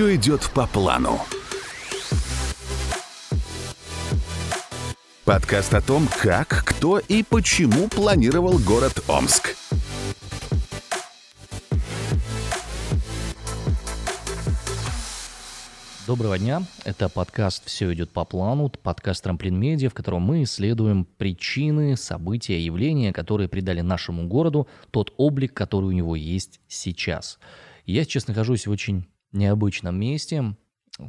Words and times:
Все 0.00 0.16
идет 0.16 0.50
по 0.54 0.66
плану. 0.66 1.20
Подкаст 5.26 5.74
о 5.74 5.82
том, 5.82 6.08
как, 6.22 6.48
кто 6.64 6.98
и 6.98 7.22
почему 7.22 7.86
планировал 7.86 8.58
город 8.60 9.04
Омск. 9.08 9.54
Доброго 16.06 16.38
дня. 16.38 16.62
Это 16.86 17.10
подкаст 17.10 17.66
«Все 17.66 17.92
идет 17.92 18.08
по 18.08 18.24
плану», 18.24 18.70
подкаст 18.70 19.22
«Трамплин 19.22 19.60
Медиа», 19.60 19.90
в 19.90 19.92
котором 19.92 20.22
мы 20.22 20.44
исследуем 20.44 21.04
причины, 21.04 21.98
события, 21.98 22.58
явления, 22.58 23.12
которые 23.12 23.48
придали 23.48 23.82
нашему 23.82 24.26
городу 24.28 24.66
тот 24.92 25.12
облик, 25.18 25.52
который 25.52 25.84
у 25.84 25.92
него 25.92 26.16
есть 26.16 26.58
сейчас. 26.68 27.38
Я 27.84 28.04
сейчас 28.04 28.28
нахожусь 28.28 28.66
в 28.66 28.70
очень 28.70 29.04
необычном 29.32 29.98
месте, 29.98 30.56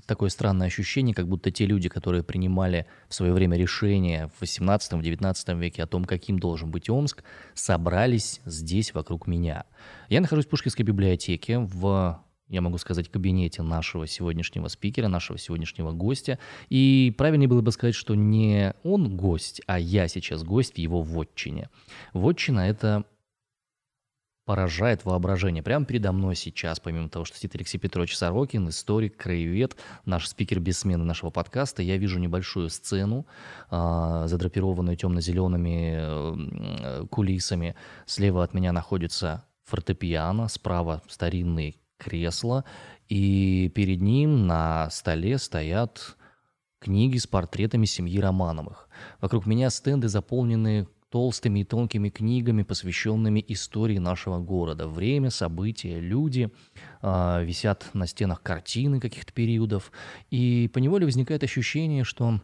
такое 0.06 0.30
странное 0.30 0.68
ощущение, 0.68 1.14
как 1.14 1.28
будто 1.28 1.52
те 1.52 1.66
люди, 1.66 1.90
которые 1.90 2.24
принимали 2.24 2.86
в 3.10 3.14
свое 3.14 3.34
время 3.34 3.58
решения 3.58 4.30
в 4.40 4.44
18-19 4.44 5.60
веке 5.60 5.84
о 5.84 5.88
том, 5.88 6.06
каким 6.06 6.40
должен 6.40 6.72
быть 6.72 6.90
Омск, 6.90 7.24
собрались 7.54 8.42
здесь 8.46 8.94
вокруг 8.94 9.28
меня. 9.28 9.66
Я 10.10 10.22
нахожусь 10.22 10.46
в 10.46 10.50
Пушкинской 10.50 10.86
библиотеке 10.86 11.60
в 11.60 12.24
я 12.52 12.60
могу 12.60 12.78
сказать, 12.78 13.08
кабинете 13.08 13.62
нашего 13.62 14.06
сегодняшнего 14.06 14.68
спикера, 14.68 15.08
нашего 15.08 15.40
сегодняшнего 15.40 15.94
гостя. 15.94 16.38
И 16.68 17.16
правильнее 17.18 17.48
было 17.48 17.62
бы 17.62 17.72
сказать, 17.72 17.96
что 17.96 18.14
не 18.14 18.74
он 18.84 19.16
гость, 19.16 19.62
а 19.68 19.80
я 19.80 20.10
сейчас 20.10 20.44
гость 20.44 20.74
в 20.74 20.78
его 20.78 21.02
вотчине. 21.02 21.70
Вотчина– 22.12 22.60
это 22.70 23.06
поражает 24.46 25.06
воображение. 25.06 25.64
Прямо 25.64 25.86
передо 25.86 26.12
мной 26.12 26.36
сейчас, 26.36 26.80
помимо 26.80 27.10
того, 27.10 27.26
что 27.26 27.38
сидит 27.38 27.56
Алексей 27.56 27.78
Петрович 27.78 28.18
Сорокин, 28.18 28.70
историк, 28.70 29.18
краевед, 29.18 29.76
наш 30.06 30.28
спикер 30.28 30.60
без 30.60 30.80
смены 30.80 31.04
нашего 31.04 31.30
подкаста, 31.30 31.84
я 31.84 31.98
вижу 31.98 32.20
небольшую 32.20 32.70
сцену, 32.70 33.28
э, 33.70 34.24
задрапированную 34.28 34.98
темно-зелеными 34.98 37.08
кулисами. 37.08 37.76
Слева 38.06 38.44
от 38.44 38.54
меня 38.54 38.72
находится 38.72 39.46
фортепиано, 39.66 40.48
справа 40.48 41.02
старинный 41.08 41.78
кресло, 41.98 42.66
и 43.10 43.72
перед 43.76 44.02
ним 44.02 44.48
на 44.48 44.90
столе 44.90 45.38
стоят 45.38 46.18
книги 46.80 47.18
с 47.18 47.28
портретами 47.28 47.86
семьи 47.86 48.20
Романовых. 48.20 48.90
Вокруг 49.22 49.46
меня 49.46 49.70
стенды 49.70 50.08
заполнены 50.08 50.88
толстыми 51.12 51.60
и 51.60 51.64
тонкими 51.64 52.10
книгами, 52.10 52.64
посвященными 52.64 53.44
истории 53.50 53.98
нашего 53.98 54.40
города. 54.40 54.88
Время, 54.88 55.30
события, 55.30 56.00
люди. 56.00 56.50
Э, 57.02 57.44
висят 57.44 57.90
на 57.94 58.08
стенах 58.08 58.42
картины 58.42 59.00
каких-то 59.00 59.34
периодов. 59.34 59.92
И 60.32 60.70
поневоле 60.74 61.06
возникает 61.06 61.44
ощущение, 61.44 62.06
что 62.06 62.40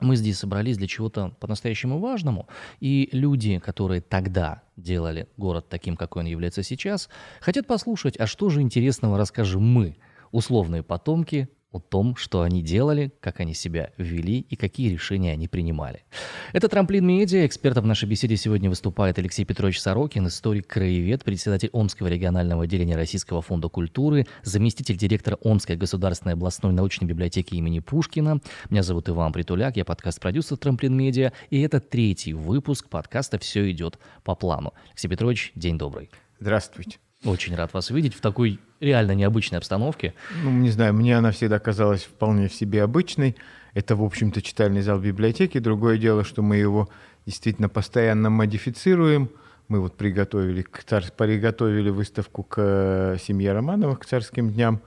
мы 0.00 0.16
здесь 0.16 0.38
собрались 0.38 0.76
для 0.78 0.86
чего-то 0.86 1.36
по-настоящему 1.40 1.98
важному, 1.98 2.48
и 2.80 3.08
люди, 3.12 3.58
которые 3.58 4.02
тогда 4.02 4.62
делали 4.76 5.28
город 5.36 5.68
таким, 5.68 5.96
какой 5.96 6.22
он 6.22 6.28
является 6.28 6.62
сейчас, 6.62 7.08
хотят 7.40 7.66
послушать, 7.66 8.18
а 8.18 8.26
что 8.26 8.50
же 8.50 8.60
интересного 8.60 9.16
расскажем 9.16 9.62
мы, 9.62 9.96
условные 10.32 10.82
потомки 10.82 11.48
о 11.72 11.80
том, 11.80 12.16
что 12.16 12.42
они 12.42 12.62
делали, 12.62 13.12
как 13.20 13.40
они 13.40 13.52
себя 13.52 13.90
вели 13.98 14.40
и 14.40 14.56
какие 14.56 14.88
решения 14.88 15.32
они 15.32 15.48
принимали. 15.48 16.04
Это 16.52 16.68
«Трамплин 16.68 17.06
Медиа». 17.06 17.46
Экспертом 17.46 17.84
в 17.84 17.86
нашей 17.86 18.08
беседе 18.08 18.36
сегодня 18.36 18.70
выступает 18.70 19.18
Алексей 19.18 19.44
Петрович 19.44 19.80
Сорокин, 19.80 20.26
историк-краевед, 20.26 21.24
председатель 21.24 21.70
Омского 21.72 22.06
регионального 22.06 22.64
отделения 22.64 22.96
Российского 22.96 23.42
фонда 23.42 23.68
культуры, 23.68 24.26
заместитель 24.42 24.96
директора 24.96 25.36
Омской 25.42 25.76
государственной 25.76 26.34
областной 26.34 26.72
научной 26.72 27.06
библиотеки 27.06 27.54
имени 27.54 27.80
Пушкина. 27.80 28.40
Меня 28.70 28.82
зовут 28.82 29.08
Иван 29.08 29.32
Притуляк, 29.32 29.76
я 29.76 29.84
подкаст-продюсер 29.84 30.56
«Трамплин 30.56 30.96
Медиа», 30.96 31.32
и 31.50 31.60
это 31.60 31.80
третий 31.80 32.32
выпуск 32.32 32.88
подкаста 32.88 33.38
«Все 33.38 33.70
идет 33.70 33.98
по 34.24 34.34
плану». 34.34 34.72
Алексей 34.90 35.08
Петрович, 35.08 35.52
день 35.54 35.78
добрый. 35.78 36.10
Здравствуйте. 36.38 36.98
Очень 37.24 37.54
рад 37.56 37.72
вас 37.72 37.90
видеть 37.90 38.14
в 38.14 38.20
такой 38.20 38.60
реально 38.80 39.12
необычной 39.12 39.58
обстановке. 39.58 40.14
Ну, 40.42 40.50
не 40.50 40.70
знаю, 40.70 40.94
мне 40.94 41.16
она 41.16 41.30
всегда 41.30 41.58
казалась 41.58 42.02
вполне 42.02 42.48
в 42.48 42.54
себе 42.54 42.82
обычной. 42.82 43.36
Это, 43.74 43.96
в 43.96 44.02
общем-то, 44.02 44.42
читальный 44.42 44.82
зал 44.82 44.98
библиотеки. 45.00 45.58
Другое 45.58 45.98
дело, 45.98 46.24
что 46.24 46.42
мы 46.42 46.56
его 46.56 46.88
действительно 47.24 47.68
постоянно 47.68 48.30
модифицируем. 48.30 49.30
Мы 49.68 49.80
вот 49.80 49.96
приготовили, 49.96 50.62
к 50.62 50.84
цар... 50.84 51.04
приготовили 51.16 51.90
выставку 51.90 52.44
к 52.44 52.54
э, 52.58 53.16
семье 53.20 53.52
Романовых, 53.52 54.00
к 54.00 54.06
царским 54.06 54.50
дням 54.50 54.80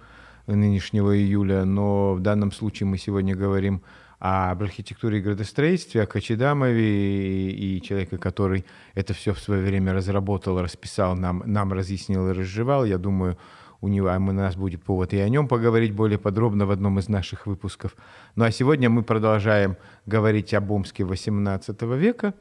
нынешнего 0.48 1.18
июля, 1.18 1.66
но 1.66 2.14
в 2.14 2.22
данном 2.22 2.52
случае 2.52 2.88
мы 2.88 2.98
сегодня 2.98 3.36
говорим 3.36 3.84
а 4.20 4.52
об 4.52 4.64
архитектуре 4.64 5.20
и 5.20 5.22
градостроительстве, 5.22 6.04
о 6.04 6.06
Кочедамове 6.06 7.52
и, 7.52 7.82
человека, 7.82 8.18
который 8.18 8.66
это 8.94 9.14
все 9.14 9.34
в 9.34 9.40
свое 9.40 9.64
время 9.64 9.94
разработал, 9.94 10.62
расписал, 10.62 11.16
нам, 11.16 11.44
нам 11.46 11.72
разъяснил 11.72 12.30
и 12.30 12.34
разжевал, 12.34 12.86
я 12.86 12.98
думаю, 12.98 13.38
у 13.82 13.88
него, 13.88 14.10
а 14.10 14.18
у 14.18 14.20
нас 14.20 14.56
будет 14.56 14.84
повод 14.84 15.14
и 15.14 15.20
о 15.20 15.30
нем 15.30 15.48
поговорить 15.48 15.94
более 15.94 16.20
подробно 16.20 16.66
в 16.66 16.72
одном 16.72 17.00
из 17.00 17.08
наших 17.08 17.48
выпусков. 17.48 17.96
Ну 18.36 18.44
а 18.44 18.52
сегодня 18.52 18.90
мы 18.90 19.04
продолжаем 19.04 19.78
говорить 20.06 20.54
об 20.54 20.70
Омске 20.72 21.04
XVIII 21.04 21.98
века, 21.98 22.34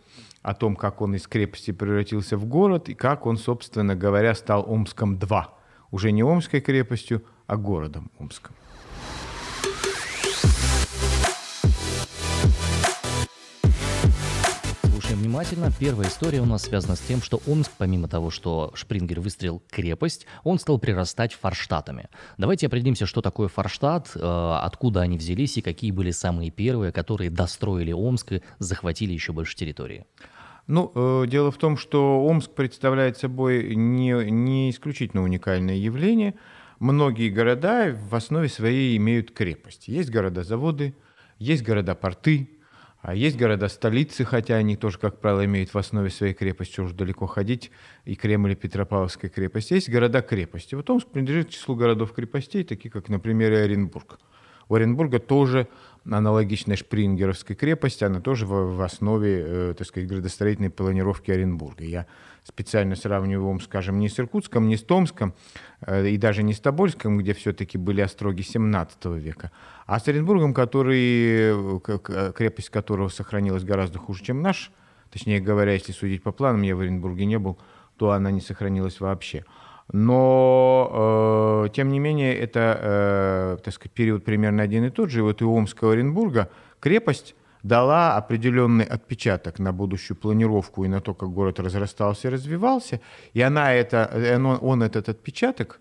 о 0.42 0.54
том, 0.54 0.74
как 0.74 1.00
он 1.00 1.14
из 1.14 1.28
крепости 1.28 1.70
превратился 1.70 2.36
в 2.36 2.44
город 2.44 2.88
и 2.88 2.94
как 2.94 3.26
он, 3.26 3.36
собственно 3.36 3.94
говоря, 3.94 4.34
стал 4.34 4.64
Омском-2. 4.68 5.44
Уже 5.90 6.10
не 6.10 6.22
Омской 6.22 6.60
крепостью, 6.60 7.22
а 7.46 7.56
городом 7.56 8.10
Омском. 8.18 8.54
Внимательно. 15.28 15.70
Первая 15.78 16.08
история 16.08 16.40
у 16.40 16.46
нас 16.46 16.62
связана 16.62 16.96
с 16.96 17.00
тем, 17.00 17.20
что 17.20 17.38
Омск, 17.46 17.70
помимо 17.76 18.08
того, 18.08 18.30
что 18.30 18.72
Шпрингер 18.74 19.20
выстрелил 19.20 19.62
крепость, 19.70 20.24
он 20.42 20.58
стал 20.58 20.78
прирастать 20.78 21.34
форштатами. 21.34 22.08
Давайте 22.38 22.66
определимся, 22.66 23.04
что 23.04 23.20
такое 23.20 23.48
форштадт, 23.48 24.12
э, 24.14 24.20
откуда 24.62 25.02
они 25.02 25.18
взялись 25.18 25.58
и 25.58 25.60
какие 25.60 25.90
были 25.90 26.12
самые 26.12 26.50
первые, 26.50 26.92
которые 26.92 27.28
достроили 27.28 27.92
Омск 27.92 28.32
и 28.32 28.42
захватили 28.58 29.12
еще 29.12 29.34
больше 29.34 29.54
территории. 29.54 30.06
Ну, 30.66 30.92
э, 30.94 31.26
дело 31.26 31.50
в 31.50 31.58
том, 31.58 31.76
что 31.76 32.24
Омск 32.24 32.52
представляет 32.52 33.18
собой 33.18 33.74
не, 33.76 34.30
не 34.30 34.70
исключительно 34.70 35.22
уникальное 35.22 35.76
явление. 35.76 36.36
Многие 36.78 37.28
города 37.28 37.94
в 37.94 38.14
основе 38.14 38.48
своей 38.48 38.96
имеют 38.96 39.32
крепость. 39.32 39.88
Есть 39.88 40.08
города-заводы, 40.08 40.94
есть 41.38 41.64
города-порты, 41.64 42.57
а 43.08 43.14
есть 43.14 43.38
города-столицы, 43.38 44.26
хотя 44.26 44.56
они 44.56 44.76
тоже, 44.76 44.98
как 44.98 45.18
правило, 45.18 45.42
имеют 45.46 45.72
в 45.72 45.78
основе 45.78 46.10
своей 46.10 46.34
крепости, 46.34 46.78
уже 46.78 46.92
далеко 46.92 47.26
ходить, 47.26 47.70
и 48.04 48.14
Кремль, 48.14 48.52
и 48.52 48.54
Петропавловская 48.54 49.30
крепость. 49.30 49.70
Есть 49.70 49.88
города-крепости. 49.88 50.74
Вот 50.74 50.90
Омск 50.90 51.08
принадлежит 51.08 51.48
к 51.48 51.50
числу 51.52 51.74
городов-крепостей, 51.74 52.64
такие 52.64 52.90
как, 52.90 53.08
например, 53.08 53.52
Оренбург. 53.52 54.18
У 54.68 54.74
Оренбурга 54.74 55.20
тоже 55.20 55.68
аналогичная 56.04 56.76
Шпрингеровской 56.76 57.56
крепости, 57.56 58.04
она 58.04 58.20
тоже 58.20 58.46
в, 58.46 58.76
в 58.76 58.80
основе, 58.82 59.44
э, 59.46 59.74
так 59.76 59.86
сказать, 59.86 60.08
градостроительной 60.08 60.70
планировки 60.70 61.30
Оренбурга. 61.30 61.84
Я 61.84 62.06
специально 62.44 62.96
сравниваю 62.96 63.60
скажем, 63.60 63.98
не 63.98 64.08
с 64.08 64.18
Иркутском, 64.18 64.68
не 64.68 64.76
с 64.76 64.82
Томском 64.82 65.34
э, 65.82 66.08
и 66.08 66.16
даже 66.16 66.42
не 66.42 66.54
с 66.54 66.60
Тобольском, 66.60 67.18
где 67.18 67.34
все-таки 67.34 67.78
были 67.78 68.00
остроги 68.00 68.42
17 68.42 69.04
века, 69.16 69.52
а 69.86 70.00
с 70.00 70.08
Оренбургом, 70.08 70.54
который, 70.54 71.52
э, 71.86 72.32
крепость 72.34 72.70
которого 72.70 73.08
сохранилась 73.08 73.64
гораздо 73.64 73.98
хуже, 73.98 74.24
чем 74.24 74.42
наш, 74.42 74.72
точнее 75.10 75.40
говоря, 75.40 75.72
если 75.72 75.92
судить 75.92 76.22
по 76.22 76.32
планам, 76.32 76.62
я 76.62 76.74
в 76.74 76.80
Оренбурге 76.80 77.26
не 77.26 77.38
был, 77.38 77.58
то 77.96 78.12
она 78.12 78.30
не 78.30 78.40
сохранилась 78.40 79.00
вообще. 79.00 79.44
Но, 79.92 81.64
э, 81.64 81.70
тем 81.70 81.88
не 81.88 81.98
менее, 81.98 82.36
это, 82.36 82.78
э, 82.80 83.56
так 83.64 83.72
сказать, 83.72 83.92
период 83.92 84.24
примерно 84.24 84.62
один 84.62 84.84
и 84.84 84.90
тот 84.90 85.10
же. 85.10 85.20
И 85.20 85.22
вот 85.22 85.40
и 85.40 85.44
Омского 85.44 85.92
Оренбурга 85.92 86.50
крепость 86.78 87.34
дала 87.62 88.16
определенный 88.16 88.84
отпечаток 88.84 89.58
на 89.58 89.72
будущую 89.72 90.16
планировку 90.16 90.84
и 90.84 90.88
на 90.88 91.00
то, 91.00 91.14
как 91.14 91.30
город 91.30 91.58
разрастался 91.58 92.28
и 92.28 92.30
развивался. 92.30 93.00
И 93.32 93.40
она 93.40 93.72
это, 93.72 94.10
он, 94.36 94.58
он 94.60 94.82
этот 94.82 95.08
отпечаток, 95.08 95.80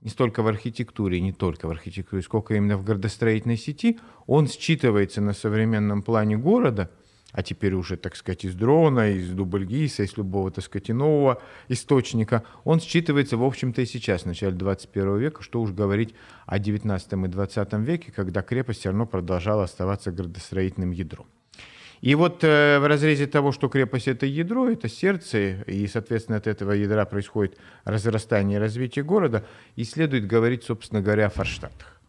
не 0.00 0.08
столько 0.08 0.42
в 0.42 0.48
архитектуре, 0.48 1.20
не 1.20 1.32
только 1.32 1.68
в 1.68 1.70
архитектуре, 1.70 2.22
сколько 2.22 2.54
именно 2.54 2.76
в 2.76 2.84
градостроительной 2.84 3.58
сети, 3.58 4.00
он 4.26 4.46
считывается 4.46 5.20
на 5.20 5.34
современном 5.34 6.02
плане 6.02 6.38
города– 6.38 6.90
а 7.32 7.42
теперь 7.42 7.74
уже, 7.74 7.96
так 7.96 8.14
сказать, 8.14 8.44
из 8.44 8.54
дрона, 8.54 9.10
из 9.10 9.30
дубльгиса, 9.30 10.02
из 10.02 10.16
любого, 10.16 10.50
так 10.50 10.64
сказать, 10.64 10.88
нового 10.90 11.42
источника, 11.68 12.44
он 12.64 12.78
считывается, 12.78 13.36
в 13.36 13.44
общем-то, 13.44 13.82
и 13.82 13.86
сейчас, 13.86 14.22
в 14.22 14.26
начале 14.26 14.52
21 14.52 15.18
века, 15.18 15.42
что 15.42 15.60
уж 15.60 15.70
говорить 15.70 16.14
о 16.46 16.58
19 16.58 17.12
и 17.12 17.28
20 17.28 17.72
веке, 17.74 18.12
когда 18.12 18.42
крепость 18.42 18.80
все 18.80 18.90
равно 18.90 19.06
продолжала 19.06 19.64
оставаться 19.64 20.12
градостроительным 20.12 20.90
ядром. 20.90 21.26
И 22.02 22.16
вот 22.16 22.42
э, 22.42 22.80
в 22.80 22.86
разрезе 22.88 23.28
того, 23.28 23.52
что 23.52 23.68
крепость 23.68 24.08
это 24.08 24.26
ядро, 24.26 24.68
это 24.68 24.88
сердце, 24.88 25.62
и, 25.62 25.86
соответственно, 25.86 26.38
от 26.38 26.48
этого 26.48 26.72
ядра 26.72 27.04
происходит 27.04 27.56
разрастание 27.84 28.58
и 28.58 28.60
развитие 28.60 29.04
города, 29.04 29.46
и 29.76 29.84
следует 29.84 30.26
говорить, 30.26 30.64
собственно 30.64 31.00
говоря, 31.00 31.26
о 31.26 31.30
Форштадтах. 31.30 32.00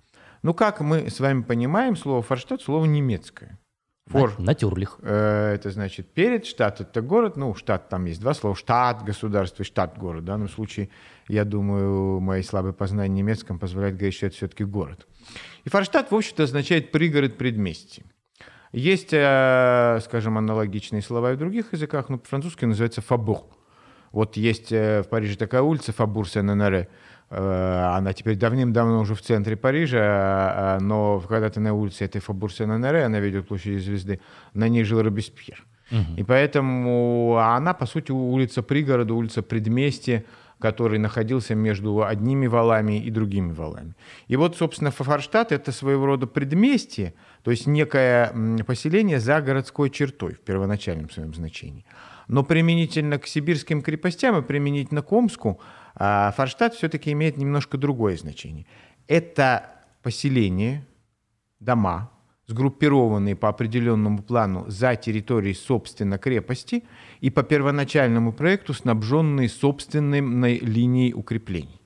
Ну, 0.41 0.55
как 0.55 0.81
мы 0.81 1.09
с 1.11 1.19
вами 1.19 1.43
понимаем, 1.43 1.95
слово 1.95 2.21
«форштадт»— 2.21 2.61
слово 2.63 2.85
немецкое. 2.85 3.59
Фор, 4.07 4.37
на, 4.37 4.47
натюрлих. 4.47 4.99
Э, 5.01 5.53
это 5.53 5.69
значит 5.71 6.07
перед, 6.13 6.45
штат— 6.45 6.81
это 6.81 7.01
город. 7.01 7.37
Ну, 7.37 7.55
штат 7.55 7.89
там 7.89 8.05
есть 8.05 8.19
два 8.19 8.33
слова. 8.33 8.55
Штат— 8.55 9.03
государство 9.05 9.63
штат— 9.63 9.97
город. 9.99 10.23
В 10.23 10.25
данном 10.25 10.49
случае, 10.49 10.89
я 11.29 11.45
думаю, 11.45 12.19
мои 12.19 12.41
слабые 12.43 12.73
познания 12.73 13.13
немецком 13.13 13.59
позволяют 13.59 13.95
говорить, 13.95 14.15
что 14.15 14.25
это 14.25 14.35
все-таки 14.35 14.65
город. 14.65 15.07
И 15.63 15.69
форштадт, 15.69 16.11
в 16.11 16.15
общем-то, 16.15 16.43
означает 16.43 16.91
пригород 16.91 17.37
предместье. 17.37 18.03
Есть, 18.73 19.13
э, 19.13 19.99
скажем, 20.03 20.37
аналогичные 20.37 21.01
слова 21.01 21.31
и 21.31 21.35
в 21.35 21.39
других 21.39 21.71
языках, 21.73 22.09
но 22.09 22.17
по-французски 22.17 22.65
называется 22.65 23.01
«фабур». 23.01 23.45
Вот 24.11 24.35
есть 24.35 24.71
э, 24.71 25.03
в 25.03 25.09
Париже 25.09 25.37
такая 25.37 25.61
улица 25.61 25.93
«Фабур 25.93 26.27
Сен-Анаре», 26.27 26.89
она 27.35 28.13
теперь 28.13 28.35
давным-давно 28.35 28.99
уже 28.99 29.15
в 29.15 29.21
центре 29.21 29.55
Парижа, 29.55 29.99
а, 29.99 30.77
а, 30.77 30.79
но 30.79 31.19
когда 31.19 31.49
ты 31.49 31.59
на 31.59 31.73
улице 31.73 32.05
этой 32.05 32.21
Фабур 32.21 32.53
Сен-Анаре, 32.53 33.03
она 33.03 33.19
ведет 33.19 33.47
площади 33.47 33.77
звезды, 33.77 34.19
на 34.53 34.67
ней 34.67 34.83
жил 34.83 35.01
Робеспьер. 35.01 35.65
Угу. 35.91 36.17
И 36.17 36.23
поэтому 36.23 37.37
она, 37.37 37.73
по 37.73 37.85
сути, 37.85 38.11
улица 38.11 38.61
пригорода, 38.61 39.13
улица 39.13 39.41
предместья, 39.41 40.25
который 40.59 40.99
находился 40.99 41.55
между 41.55 42.05
одними 42.05 42.47
валами 42.47 43.03
и 43.03 43.09
другими 43.09 43.51
валами. 43.51 43.95
И 44.27 44.35
вот, 44.35 44.55
собственно, 44.55 44.91
Фафорштадт— 44.91 45.51
это 45.51 45.71
своего 45.71 46.05
рода 46.05 46.27
предместье, 46.27 47.15
то 47.43 47.51
есть 47.51 47.67
некое 47.67 48.31
поселение 48.65 49.19
за 49.19 49.41
городской 49.41 49.89
чертой 49.89 50.35
в 50.35 50.39
первоначальном 50.39 51.09
своем 51.09 51.33
значении. 51.33 51.83
Но 52.27 52.43
применительно 52.43 53.17
к 53.17 53.27
сибирским 53.27 53.81
крепостям 53.81 54.37
и 54.37 54.41
применительно 54.41 55.01
к 55.01 55.11
Омску— 55.11 55.59
а 55.95 56.31
Форштадт 56.31 56.75
все-таки 56.75 57.11
имеет 57.11 57.37
немножко 57.37 57.77
другое 57.77 58.17
значение. 58.17 58.65
Это 59.07 59.65
поселение, 60.01 60.85
дома, 61.59 62.11
сгруппированные 62.47 63.35
по 63.35 63.49
определенному 63.49 64.21
плану 64.21 64.65
за 64.67 64.95
территорией 64.95 65.55
собственно 65.55 66.17
крепости 66.17 66.83
и 67.21 67.29
по 67.29 67.43
первоначальному 67.43 68.33
проекту 68.33 68.73
снабженные 68.73 69.49
собственной 69.49 70.59
линией 70.59 71.13
укреплений. 71.13 71.79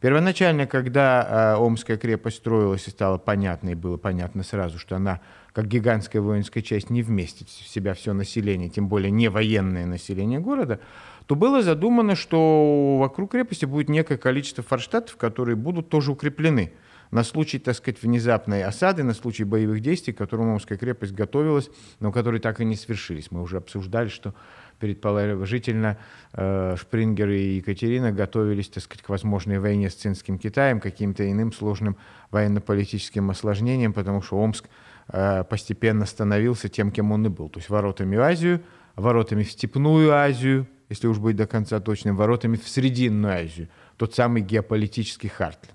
Первоначально, 0.00 0.66
когда 0.66 1.54
э, 1.56 1.64
Омская 1.64 1.96
крепость 1.96 2.36
строилась 2.36 2.86
и 2.86 2.90
стало 2.90 3.16
понятно, 3.16 3.70
и 3.70 3.74
было 3.74 3.96
понятно 3.96 4.42
сразу, 4.42 4.78
что 4.78 4.96
она, 4.96 5.20
как 5.52 5.66
гигантская 5.66 6.20
воинская 6.20 6.62
часть, 6.62 6.90
не 6.90 7.02
вместит 7.02 7.48
в 7.48 7.66
себя 7.66 7.94
все 7.94 8.12
население, 8.12 8.68
тем 8.68 8.88
более 8.88 9.10
не 9.10 9.28
военное 9.28 9.86
население 9.86 10.40
города, 10.40 10.80
то 11.26 11.36
было 11.36 11.62
задумано, 11.62 12.16
что 12.16 12.98
вокруг 12.98 13.32
крепости 13.32 13.64
будет 13.64 13.88
некое 13.88 14.18
количество 14.18 14.62
форштадтов, 14.62 15.16
которые 15.16 15.56
будут 15.56 15.88
тоже 15.88 16.12
укреплены 16.12 16.72
на 17.10 17.22
случай, 17.22 17.58
так 17.58 17.76
сказать, 17.76 18.02
внезапной 18.02 18.64
осады, 18.64 19.04
на 19.04 19.14
случай 19.14 19.44
боевых 19.44 19.80
действий, 19.80 20.12
к 20.12 20.18
которым 20.18 20.50
Омская 20.50 20.76
крепость 20.76 21.12
готовилась, 21.12 21.70
но 22.00 22.12
которые 22.12 22.40
так 22.40 22.60
и 22.60 22.64
не 22.64 22.76
свершились. 22.76 23.30
Мы 23.30 23.40
уже 23.40 23.58
обсуждали, 23.58 24.08
что 24.08 24.34
перед 24.80 25.00
положительно 25.00 25.96
э, 26.32 26.74
Шпрингер 26.76 27.30
и 27.30 27.56
Екатерина 27.56 28.10
готовились, 28.10 28.68
так 28.68 28.82
сказать, 28.82 29.04
к 29.04 29.08
возможной 29.08 29.58
войне 29.58 29.90
с 29.90 29.94
Цинским 29.94 30.38
Китаем, 30.38 30.80
каким-то 30.80 31.30
иным 31.30 31.52
сложным 31.52 31.96
военно-политическим 32.30 33.30
осложнением, 33.30 33.92
потому 33.92 34.20
что 34.20 34.36
Омск 34.36 34.68
э, 35.08 35.44
постепенно 35.44 36.06
становился 36.06 36.68
тем, 36.68 36.90
кем 36.90 37.12
он 37.12 37.26
и 37.26 37.28
был, 37.28 37.48
то 37.48 37.60
есть 37.60 37.70
воротами 37.70 38.16
в 38.16 38.20
Азию, 38.20 38.60
воротами 38.96 39.42
в 39.44 39.50
Степную 39.52 40.12
Азию, 40.12 40.66
если 40.88 41.06
уж 41.06 41.18
быть 41.18 41.36
до 41.36 41.46
конца 41.46 41.80
точным, 41.80 42.16
воротами 42.16 42.56
в 42.56 42.68
Срединную 42.68 43.34
Азию, 43.34 43.68
тот 43.96 44.14
самый 44.14 44.42
геополитический 44.42 45.28
Хартленд. 45.28 45.74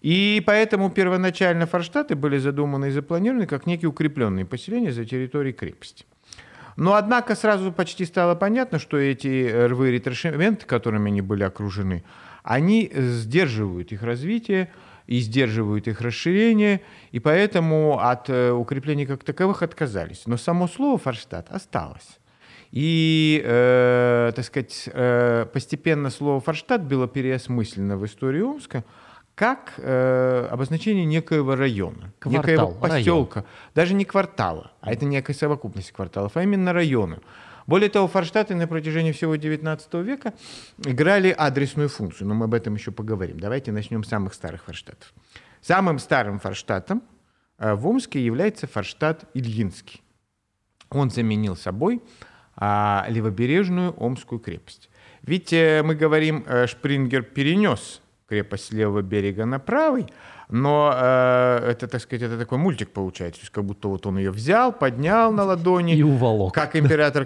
И 0.00 0.42
поэтому 0.46 0.90
первоначально 0.90 1.66
Форштадты 1.66 2.14
были 2.14 2.38
задуманы 2.38 2.88
и 2.88 2.90
запланированы 2.90 3.46
как 3.46 3.66
некие 3.66 3.88
укрепленные 3.88 4.44
поселения 4.44 4.92
за 4.92 5.04
территорией 5.04 5.54
крепости. 5.54 6.04
Но, 6.76 6.94
однако, 6.94 7.34
сразу 7.34 7.72
почти 7.72 8.04
стало 8.04 8.34
понятно, 8.34 8.78
что 8.78 8.98
эти 8.98 9.50
рвы 9.66 9.90
ретрошементы, 9.90 10.66
которыми 10.66 11.10
они 11.10 11.22
были 11.22 11.42
окружены, 11.42 12.04
они 12.42 12.92
сдерживают 12.94 13.92
их 13.92 14.02
развитие 14.02 14.70
и 15.06 15.18
сдерживают 15.20 15.88
их 15.88 16.00
расширение, 16.00 16.82
и 17.12 17.18
поэтому 17.18 17.98
от 17.98 18.28
э, 18.28 18.50
укреплений 18.50 19.06
как 19.06 19.24
таковых 19.24 19.62
отказались. 19.62 20.24
Но 20.26 20.36
само 20.36 20.68
слово 20.68 20.98
«форштадт» 20.98 21.50
осталось. 21.50 22.18
И, 22.78 23.40
э, 23.42 24.32
так 24.36 24.44
сказать, 24.44 24.86
э, 24.92 25.46
постепенно 25.50 26.10
слово 26.10 26.40
«форштадт» 26.40 26.82
было 26.82 27.08
переосмыслено 27.08 27.96
в 27.96 28.04
истории 28.04 28.42
Омска 28.42 28.84
как 29.34 29.72
э, 29.78 30.48
обозначение 30.50 31.06
некоего 31.06 31.56
района, 31.56 32.12
Квартал, 32.18 32.42
некоего 32.42 32.72
поселка, 32.72 33.40
район. 33.40 33.50
даже 33.74 33.94
не 33.94 34.04
квартала, 34.04 34.72
а 34.82 34.92
это 34.92 35.06
некая 35.06 35.32
совокупность 35.32 35.90
кварталов, 35.92 36.36
а 36.36 36.42
именно 36.42 36.74
района. 36.74 37.20
Более 37.66 37.88
того, 37.88 38.08
форштадты 38.08 38.54
на 38.54 38.66
протяжении 38.66 39.12
всего 39.12 39.36
XIX 39.36 40.02
века 40.02 40.34
играли 40.84 41.30
адресную 41.30 41.88
функцию, 41.88 42.28
но 42.28 42.34
мы 42.34 42.44
об 42.44 42.52
этом 42.52 42.74
еще 42.74 42.90
поговорим. 42.90 43.40
Давайте 43.40 43.72
начнем 43.72 44.04
с 44.04 44.08
самых 44.08 44.34
старых 44.34 44.64
форштадтов. 44.64 45.14
Самым 45.62 45.98
старым 45.98 46.40
форштадтом 46.40 47.02
э, 47.58 47.72
в 47.72 47.86
Омске 47.86 48.22
является 48.22 48.66
форштадт 48.66 49.24
Ильинский. 49.32 50.02
Он 50.90 51.08
заменил 51.08 51.56
собой 51.56 52.02
а, 52.56 53.06
левобережную 53.08 53.94
Омскую 53.98 54.38
крепость. 54.38 54.88
Ведь 55.26 55.52
э, 55.52 55.82
мы 55.82 55.96
говорим, 55.96 56.44
э, 56.46 56.66
Шпрингер 56.66 57.22
перенес 57.22 58.00
крепость 58.28 58.66
с 58.66 58.72
левого 58.72 59.02
берега 59.02 59.44
на 59.44 59.58
правый, 59.58 60.06
но 60.48 60.92
э, 60.96 61.68
это, 61.70 61.88
так 61.88 62.00
сказать, 62.00 62.22
это 62.22 62.38
такой 62.38 62.58
мультик 62.58 62.90
получается, 62.90 63.40
то 63.40 63.44
есть 63.44 63.52
как 63.52 63.64
будто 63.64 63.88
вот 63.88 64.06
он 64.06 64.18
ее 64.18 64.30
взял, 64.30 64.72
поднял 64.72 65.32
на 65.32 65.44
ладони. 65.44 65.96
И 65.96 66.02
уволок. 66.02 66.54
Как 66.54 66.76
император 66.76 67.24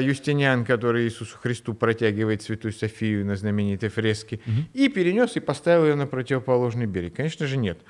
Юстиниан, 0.00 0.64
который 0.64 1.04
Иисусу 1.04 1.36
Христу 1.38 1.74
протягивает 1.74 2.42
Святую 2.42 2.72
Софию 2.72 3.26
на 3.26 3.34
знаменитой 3.34 3.88
фреске, 3.88 4.40
угу. 4.46 4.62
и 4.72 4.88
перенес 4.88 5.34
и 5.36 5.40
поставил 5.40 5.86
ее 5.86 5.96
на 5.96 6.06
противоположный 6.06 6.86
берег. 6.86 7.16
Конечно 7.16 7.46
же, 7.46 7.56
нет. 7.56 7.80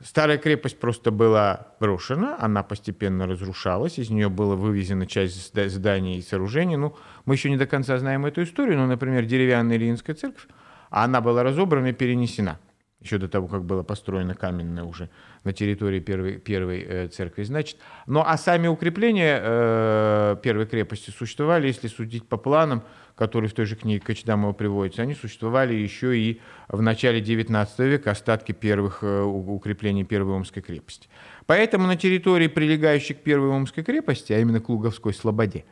Старая 0.00 0.38
крепость 0.38 0.78
просто 0.78 1.10
была 1.10 1.74
брошена, 1.80 2.36
она 2.38 2.62
постепенно 2.62 3.26
разрушалась, 3.26 3.98
из 3.98 4.10
нее 4.10 4.28
была 4.28 4.54
вывезена 4.54 5.06
часть 5.06 5.52
зданий 5.52 6.18
и 6.18 6.22
сооружений. 6.22 6.76
Ну, 6.76 6.96
мы 7.24 7.34
еще 7.34 7.50
не 7.50 7.56
до 7.56 7.66
конца 7.66 7.98
знаем 7.98 8.24
эту 8.24 8.44
историю, 8.44 8.78
но, 8.78 8.86
например, 8.86 9.24
деревянная 9.24 9.76
Ильинская 9.76 10.14
церковь, 10.14 10.46
она 10.90 11.20
была 11.20 11.42
разобрана 11.42 11.88
и 11.88 11.92
перенесена 11.92 12.60
еще 13.00 13.18
до 13.18 13.28
того, 13.28 13.48
как 13.48 13.64
была 13.64 13.82
построена 13.82 14.34
каменная 14.34 14.84
уже 14.84 15.10
на 15.48 15.54
территории 15.54 16.00
первой, 16.00 16.38
первой 16.38 16.84
э, 16.86 17.08
церкви. 17.08 17.42
Значит, 17.42 17.78
ну 18.06 18.22
а 18.24 18.36
сами 18.36 18.68
укрепления 18.68 19.40
э, 19.42 20.36
первой 20.42 20.66
крепости 20.66 21.10
существовали, 21.10 21.68
если 21.68 21.88
судить 21.88 22.28
по 22.28 22.36
планам, 22.36 22.82
которые 23.14 23.48
в 23.48 23.54
той 23.54 23.64
же 23.64 23.74
книге 23.74 24.00
Кочдамова 24.00 24.52
приводятся, 24.52 25.02
они 25.02 25.14
существовали 25.14 25.74
еще 25.74 26.18
и 26.18 26.40
в 26.68 26.82
начале 26.82 27.20
XIX 27.20 27.66
века, 27.78 28.10
остатки 28.10 28.52
первых 28.52 28.98
э, 29.02 29.22
укреплений 29.22 30.04
Первой 30.04 30.34
Омской 30.34 30.62
крепости. 30.62 31.08
Поэтому 31.46 31.86
на 31.86 31.96
территории, 31.96 32.48
прилегающей 32.48 33.14
к 33.14 33.22
Первой 33.22 33.48
Омской 33.48 33.82
крепости, 33.82 34.34
а 34.34 34.38
именно 34.38 34.60
к 34.60 34.68
Луговской 34.68 35.14
Слободе, 35.14 35.64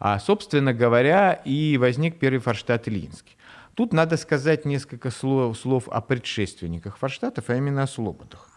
а, 0.00 0.18
собственно 0.18 0.74
говоря, 0.74 1.34
и 1.44 1.78
возник 1.78 2.18
первый 2.18 2.40
форштадт 2.40 2.88
Ильинский. 2.88 3.36
Тут 3.74 3.92
надо 3.92 4.16
сказать 4.16 4.64
несколько 4.64 5.12
слов, 5.12 5.56
слов 5.56 5.88
о 5.88 6.00
предшественниках 6.00 6.98
форштадтов, 6.98 7.48
а 7.48 7.54
именно 7.54 7.84
о 7.84 7.86
слободах. 7.86 8.49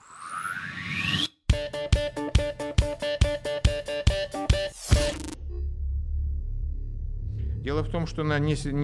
Дело 7.63 7.82
в 7.82 7.88
том, 7.88 8.08
что 8.08 8.24
на 8.24 8.39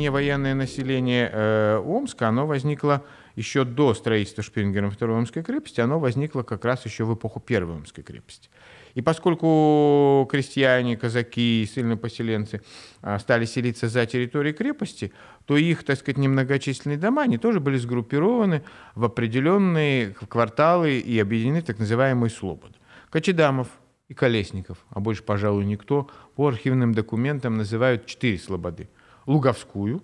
военное 0.09 0.55
население 0.55 1.29
э, 1.33 1.81
Омска, 1.86 2.29
оно 2.29 2.48
возникло 2.48 3.03
еще 3.36 3.65
до 3.65 3.93
строительства 3.93 4.41
Шпрингером 4.41 4.89
Второй 4.89 5.17
Омской 5.17 5.43
крепости, 5.43 5.81
оно 5.81 6.00
возникло 6.00 6.43
как 6.43 6.63
раз 6.63 6.86
еще 6.86 7.03
в 7.03 7.13
эпоху 7.13 7.41
Первой 7.41 7.75
Омской 7.75 8.05
крепости. 8.05 8.50
И 8.93 9.01
поскольку 9.01 10.25
крестьяне, 10.31 10.95
казаки 10.95 11.63
и 11.63 11.65
сильные 11.65 11.98
поселенцы 11.98 12.62
а, 13.01 13.19
стали 13.19 13.43
селиться 13.43 13.89
за 13.89 14.05
территорией 14.05 14.55
крепости, 14.55 15.12
то 15.45 15.57
их, 15.57 15.83
так 15.83 16.00
сказать, 16.00 16.17
немногочисленные 16.17 16.98
дома, 16.98 17.24
они 17.24 17.38
тоже 17.38 17.59
были 17.59 17.75
сгруппированы 17.75 18.63
в 18.95 19.03
определенные 19.03 20.12
кварталы 20.29 21.00
и 21.00 21.19
объединены 21.19 21.62
в 21.62 21.65
так 21.65 21.79
называемые 21.79 22.29
слободы. 22.29 22.75
Кочедамов, 23.09 23.67
и 24.09 24.13
Колесников, 24.13 24.85
а 24.89 24.99
больше, 24.99 25.23
пожалуй, 25.23 25.65
никто, 25.65 26.09
по 26.35 26.47
архивным 26.47 26.93
документам 26.93 27.57
называют 27.57 28.07
четыре 28.07 28.37
слободы. 28.37 28.89
Луговскую, 29.27 30.03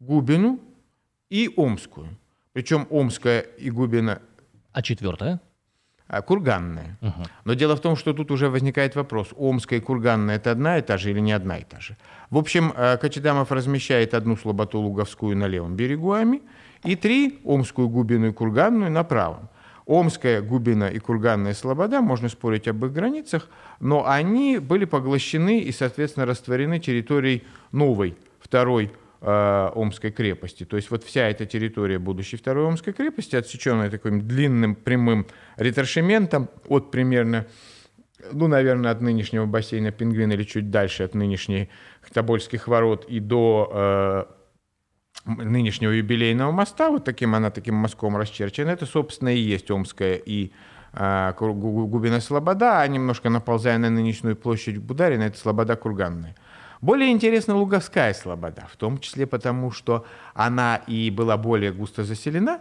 Губину 0.00 0.58
и 1.28 1.52
Омскую. 1.56 2.08
Причем 2.52 2.86
Омская 2.90 3.40
и 3.40 3.70
Губина... 3.70 4.22
А 4.72 4.82
четвертая? 4.82 5.40
А, 6.06 6.22
курганная. 6.22 6.98
Угу. 7.02 7.22
Но 7.44 7.54
дело 7.54 7.76
в 7.76 7.80
том, 7.80 7.96
что 7.96 8.12
тут 8.12 8.30
уже 8.30 8.48
возникает 8.48 8.96
вопрос, 8.96 9.28
Омская 9.36 9.78
и 9.78 9.82
Курганная 9.82 10.36
это 10.36 10.50
одна 10.50 10.78
и 10.78 10.82
та 10.82 10.96
же 10.96 11.10
или 11.10 11.20
не 11.20 11.32
одна 11.32 11.58
и 11.58 11.64
та 11.64 11.80
же. 11.80 11.96
В 12.30 12.38
общем, 12.38 12.72
э, 12.76 12.96
Кочедамов 12.98 13.52
размещает 13.52 14.14
одну 14.14 14.36
слоботу 14.36 14.80
Луговскую 14.80 15.36
на 15.36 15.46
левом 15.46 15.76
берегу 15.76 16.12
Ами 16.12 16.42
и 16.82 16.96
три, 16.96 17.40
Омскую, 17.44 17.88
Губину 17.88 18.28
и 18.28 18.32
Курганную, 18.32 18.90
на 18.90 19.04
правом. 19.04 19.48
Омская, 19.86 20.40
Губина 20.40 20.88
и 20.88 20.98
Курганная 20.98 21.54
Слобода, 21.54 22.00
можно 22.00 22.28
спорить 22.28 22.68
об 22.68 22.84
их 22.84 22.92
границах, 22.92 23.48
но 23.80 24.06
они 24.08 24.58
были 24.58 24.86
поглощены 24.86 25.60
и, 25.60 25.72
соответственно, 25.72 26.26
растворены 26.26 26.78
территорией 26.78 27.44
новой, 27.70 28.16
второй 28.40 28.92
э, 29.20 29.70
Омской 29.74 30.10
крепости. 30.10 30.64
То 30.64 30.76
есть 30.76 30.90
вот 30.90 31.04
вся 31.04 31.28
эта 31.28 31.44
территория 31.44 31.98
будущей 31.98 32.36
второй 32.36 32.66
Омской 32.66 32.92
крепости, 32.92 33.36
отсеченная 33.36 33.90
таким 33.90 34.26
длинным 34.26 34.74
прямым 34.74 35.26
ретраншементом 35.56 36.48
от 36.68 36.90
примерно 36.90 37.46
ну, 38.32 38.46
наверное, 38.46 38.90
от 38.90 39.02
нынешнего 39.02 39.44
бассейна 39.44 39.90
Пингвин 39.90 40.32
или 40.32 40.44
чуть 40.44 40.70
дальше 40.70 41.02
от 41.02 41.14
нынешних 41.14 41.68
Тобольских 42.12 42.68
ворот 42.68 43.04
и 43.06 43.20
до 43.20 43.70
э, 43.70 44.24
нынешнего 45.24 45.90
юбилейного 45.90 46.50
моста, 46.52 46.90
вот 46.90 47.04
таким 47.04 47.34
она 47.34 47.50
таким 47.50 47.74
мазком 47.74 48.16
расчерчена, 48.16 48.70
это, 48.70 48.86
собственно, 48.86 49.34
и 49.34 49.38
есть 49.38 49.70
Омская 49.70 50.16
и 50.16 50.52
э, 50.92 51.32
Губина 51.38 52.20
Слобода, 52.20 52.80
а 52.80 52.86
немножко 52.86 53.30
наползая 53.30 53.78
на 53.78 53.90
нынешнюю 53.90 54.36
площадь 54.36 54.78
Бударина, 54.78 55.22
это 55.22 55.38
Слобода 55.38 55.76
Курганная. 55.76 56.34
Более 56.80 57.10
интересна 57.10 57.56
Луговская 57.56 58.12
Слобода, 58.12 58.66
в 58.70 58.76
том 58.76 58.98
числе 58.98 59.26
потому, 59.26 59.70
что 59.70 60.04
она 60.34 60.76
и 60.86 61.10
была 61.10 61.38
более 61.38 61.72
густо 61.72 62.04
заселена, 62.04 62.60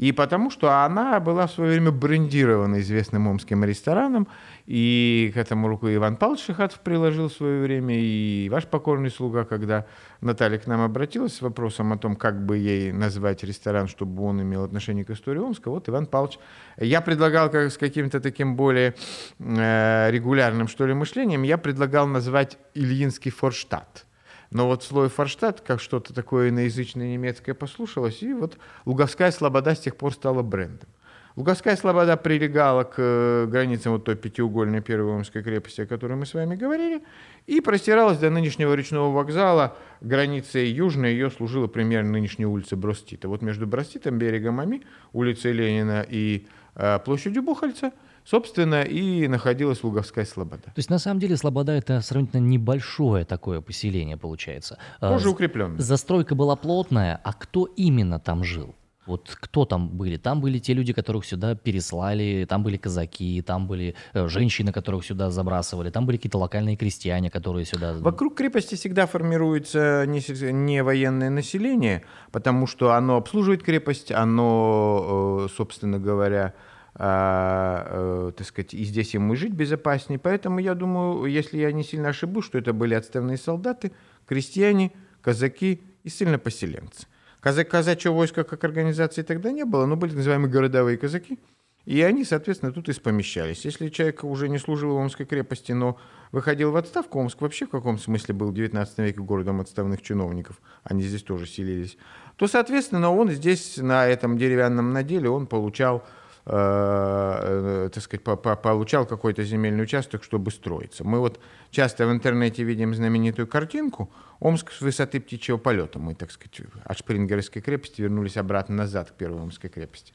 и 0.00 0.12
потому 0.12 0.48
что 0.50 0.82
она 0.82 1.20
была 1.20 1.46
в 1.46 1.52
свое 1.52 1.72
время 1.72 1.90
брендирована 1.90 2.80
известным 2.80 3.28
омским 3.28 3.62
рестораном, 3.64 4.28
и 4.64 5.30
к 5.34 5.36
этому 5.36 5.68
руку 5.68 5.92
Иван 5.92 6.16
Павлович 6.16 6.46
Шихатов 6.46 6.80
приложил 6.80 7.28
в 7.28 7.34
свое 7.34 7.60
время, 7.60 8.00
и 8.00 8.48
ваш 8.50 8.64
покорный 8.64 9.10
слуга, 9.10 9.44
когда 9.44 9.84
Наталья 10.22 10.58
к 10.58 10.66
нам 10.66 10.80
обратилась 10.80 11.34
с 11.34 11.42
вопросом 11.42 11.92
о 11.92 11.98
том, 11.98 12.16
как 12.16 12.46
бы 12.46 12.56
ей 12.56 12.92
назвать 12.92 13.44
ресторан, 13.44 13.88
чтобы 13.88 14.24
он 14.24 14.40
имел 14.40 14.64
отношение 14.64 15.04
к 15.04 15.10
истории 15.10 15.40
Омска, 15.40 15.68
вот 15.68 15.86
Иван 15.90 16.06
Павлович, 16.06 16.38
я 16.78 17.02
предлагал 17.02 17.50
как, 17.50 17.70
с 17.70 17.76
каким-то 17.76 18.20
таким 18.20 18.56
более 18.56 18.94
э, 19.38 20.10
регулярным, 20.10 20.66
что 20.68 20.86
ли, 20.86 20.94
мышлением, 20.94 21.42
я 21.42 21.58
предлагал 21.58 22.06
назвать 22.06 22.56
Ильинский 22.72 23.30
Форштадт. 23.30 24.06
Но 24.50 24.66
вот 24.66 24.82
слово 24.82 25.08
Форштадт, 25.08 25.60
как 25.60 25.80
что-то 25.80 26.12
такое 26.12 26.48
иноязычное 26.48 27.12
немецкое 27.12 27.54
послушалось, 27.54 28.22
и 28.22 28.32
вот 28.32 28.58
Луговская 28.84 29.30
слобода 29.30 29.74
с 29.74 29.80
тех 29.80 29.96
пор 29.96 30.12
стала 30.12 30.42
брендом. 30.42 30.88
Луговская 31.36 31.76
слобода 31.76 32.16
прилегала 32.16 32.82
к 32.82 32.94
э, 32.98 33.46
границам 33.46 33.92
вот 33.92 34.04
той 34.04 34.16
пятиугольной 34.16 34.80
первой 34.80 35.14
Омской 35.14 35.44
крепости, 35.44 35.82
о 35.82 35.86
которой 35.86 36.14
мы 36.14 36.26
с 36.26 36.34
вами 36.34 36.56
говорили, 36.56 37.04
и 37.46 37.60
простиралась 37.60 38.18
до 38.18 38.30
нынешнего 38.30 38.74
речного 38.74 39.12
вокзала. 39.12 39.76
Границей 40.00 40.68
южной 40.68 41.12
ее 41.12 41.30
служила 41.30 41.68
примерно 41.68 42.10
нынешняя 42.10 42.48
улица 42.48 42.76
Бростита. 42.76 43.28
Вот 43.28 43.42
между 43.42 43.68
Броститом, 43.68 44.18
берегом 44.18 44.58
Ами, 44.58 44.82
улицей 45.12 45.52
Ленина 45.52 46.04
и 46.06 46.48
э, 46.74 46.98
площадью 46.98 47.44
Бухальца– 47.44 47.92
собственно, 48.24 48.82
и 48.82 49.28
находилась 49.28 49.82
Луговская 49.82 50.24
Слобода. 50.24 50.62
То 50.62 50.72
есть, 50.76 50.90
на 50.90 50.98
самом 50.98 51.20
деле, 51.20 51.36
Слобода– 51.36 51.72
это 51.74 52.00
сравнительно 52.00 52.40
небольшое 52.40 53.24
такое 53.24 53.60
поселение, 53.60 54.16
получается. 54.16 54.78
Тоже 55.00 55.28
а, 55.28 55.30
укрепленное. 55.30 55.78
Застройка 55.78 56.34
была 56.34 56.56
плотная, 56.56 57.20
а 57.22 57.32
кто 57.32 57.64
именно 57.64 58.18
там 58.18 58.44
жил? 58.44 58.74
Вот 59.06 59.36
кто 59.40 59.64
там 59.64 59.88
были? 59.88 60.18
Там 60.18 60.40
были 60.40 60.58
те 60.58 60.72
люди, 60.72 60.92
которых 60.92 61.24
сюда 61.24 61.56
переслали, 61.56 62.46
там 62.48 62.62
были 62.62 62.76
казаки, 62.76 63.42
там 63.42 63.66
были 63.66 63.96
э, 64.12 64.28
женщины, 64.28 64.72
которых 64.72 65.04
сюда 65.04 65.30
забрасывали, 65.30 65.90
там 65.90 66.06
были 66.06 66.16
какие-то 66.16 66.38
локальные 66.38 66.76
крестьяне, 66.76 67.28
которые 67.28 67.64
сюда... 67.64 67.94
Вокруг 67.94 68.36
крепости 68.36 68.76
всегда 68.76 69.06
формируется 69.06 70.04
не, 70.06 70.52
не 70.52 70.82
военное 70.84 71.30
население, 71.30 72.04
потому 72.30 72.68
что 72.68 72.92
оно 72.92 73.16
обслуживает 73.16 73.64
крепость, 73.64 74.12
оно, 74.12 75.46
э, 75.46 75.56
собственно 75.56 75.98
говоря, 75.98 76.54
а, 77.02 77.86
э, 78.28 78.32
так 78.36 78.46
сказать, 78.46 78.74
и 78.74 78.84
здесь 78.84 79.14
ему 79.14 79.34
жить 79.34 79.54
безопаснее. 79.54 80.18
Поэтому 80.18 80.58
я 80.58 80.74
думаю, 80.74 81.24
если 81.24 81.56
я 81.56 81.72
не 81.72 81.82
сильно 81.82 82.10
ошибусь, 82.10 82.44
что 82.44 82.58
это 82.58 82.74
были 82.74 82.92
отставные 82.92 83.38
солдаты, 83.38 83.92
крестьяне, 84.26 84.92
казаки 85.22 85.80
и 86.04 86.10
сильно 86.10 86.38
поселенцы. 86.38 87.06
Казак, 87.40 87.70
казачьего 87.70 88.12
войска 88.12 88.44
как 88.44 88.62
организации 88.64 89.22
тогда 89.22 89.50
не 89.50 89.64
было, 89.64 89.86
но 89.86 89.96
были 89.96 90.10
так 90.10 90.18
называемые 90.18 90.50
городовые 90.50 90.98
казаки, 90.98 91.38
и 91.86 92.02
они, 92.02 92.22
соответственно, 92.22 92.70
тут 92.70 92.90
и 92.90 93.00
помещались. 93.00 93.64
Если 93.64 93.88
человек 93.88 94.22
уже 94.22 94.50
не 94.50 94.58
служил 94.58 94.94
в 94.94 94.98
Омской 94.98 95.24
крепости, 95.24 95.72
но 95.72 95.96
выходил 96.32 96.70
в 96.70 96.76
отставку, 96.76 97.18
Омск 97.18 97.40
вообще 97.40 97.64
в 97.64 97.70
каком 97.70 97.98
смысле 97.98 98.34
был 98.34 98.50
в 98.50 98.54
19 98.54 98.98
веке 98.98 99.20
городом 99.20 99.62
отставных 99.62 100.02
чиновников, 100.02 100.60
они 100.82 101.02
здесь 101.02 101.22
тоже 101.22 101.46
селились, 101.46 101.96
то, 102.36 102.46
соответственно, 102.46 103.10
он 103.10 103.30
здесь, 103.30 103.78
на 103.78 104.06
этом 104.06 104.36
деревянном 104.36 104.92
наделе, 104.92 105.30
он 105.30 105.46
получал 105.46 106.04
так 106.50 108.02
сказать, 108.02 108.24
по 108.24 108.32
-по 108.32 108.56
получал 108.56 109.06
какой-то 109.06 109.44
земельный 109.44 109.84
участок, 109.84 110.24
чтобы 110.24 110.50
строиться. 110.50 111.04
Мы 111.04 111.20
вот 111.20 111.38
часто 111.70 112.06
в 112.06 112.10
интернете 112.10 112.64
видим 112.64 112.92
знаменитую 112.94 113.46
картинку 113.46 114.10
Омск 114.40 114.72
с 114.72 114.80
высоты 114.80 115.20
птичьего 115.20 115.58
полета. 115.58 115.98
Мы, 116.00 116.14
так 116.14 116.32
сказать, 116.32 116.62
от 116.84 116.98
Шпрингерской 116.98 117.62
крепости 117.62 118.02
вернулись 118.02 118.36
обратно 118.36 118.74
назад 118.74 119.10
к 119.10 119.14
первой 119.14 119.42
Омской 119.42 119.70
крепости. 119.70 120.12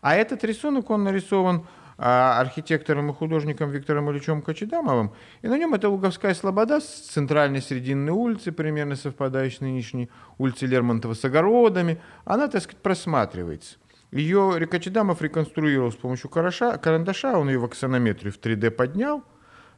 А 0.00 0.16
этот 0.16 0.42
рисунок, 0.44 0.90
он 0.90 1.04
нарисован 1.04 1.66
а, 1.98 2.40
архитектором 2.40 3.10
и 3.10 3.14
художником 3.14 3.70
Виктором 3.70 4.10
Ильичем 4.10 4.42
Кочедамовым, 4.42 5.12
и 5.42 5.48
на 5.48 5.56
нем 5.56 5.72
это 5.72 5.88
Луговская 5.88 6.34
слобода 6.34 6.80
с 6.80 6.84
центральной 6.84 7.62
Срединной 7.62 8.12
улицы, 8.12 8.52
примерно 8.52 8.96
совпадающей 8.96 9.58
с 9.58 9.60
нынешней 9.60 10.10
улицей 10.36 10.68
Лермонтова 10.68 11.14
с 11.14 11.24
огородами. 11.24 12.00
Она, 12.24 12.48
так 12.48 12.62
сказать, 12.62 12.82
просматривается. 12.82 13.76
Ее 14.12 14.54
Рикачедамов 14.56 15.20
реконструировал 15.20 15.90
с 15.90 15.96
помощью 15.96 16.30
караша, 16.30 16.78
карандаша, 16.78 17.38
он 17.38 17.48
ее 17.48 17.58
в 17.58 17.64
аксонометрию 17.64 18.32
в 18.32 18.38
3D 18.38 18.70
поднял, 18.70 19.22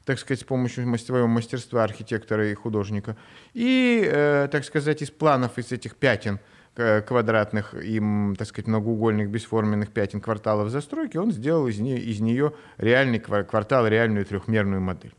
так 0.04 0.18
сказать, 0.18 0.40
с 0.40 0.44
помощью 0.44 0.98
своего 0.98 1.26
мастерства 1.26 1.84
архитектора 1.84 2.50
и 2.50 2.54
художника. 2.54 3.16
И, 3.54 4.02
э, 4.04 4.48
так 4.50 4.64
сказать, 4.64 5.02
из 5.02 5.10
планов, 5.10 5.58
из 5.58 5.72
этих 5.72 5.96
пятен 5.96 6.40
э, 6.76 7.00
квадратных 7.02 7.74
и, 7.74 8.00
так 8.36 8.46
сказать, 8.46 8.68
многоугольных 8.68 9.28
бесформенных 9.28 9.90
пятен 9.90 10.20
кварталов 10.20 10.70
застройки, 10.70 11.16
он 11.16 11.32
сделал 11.32 11.66
из 11.66 11.78
нее, 11.78 11.98
из 11.98 12.20
нее 12.20 12.52
реальный 12.76 13.18
квартал, 13.18 13.86
реальную 13.86 14.24
трехмерную 14.24 14.80
модель. 14.80 15.12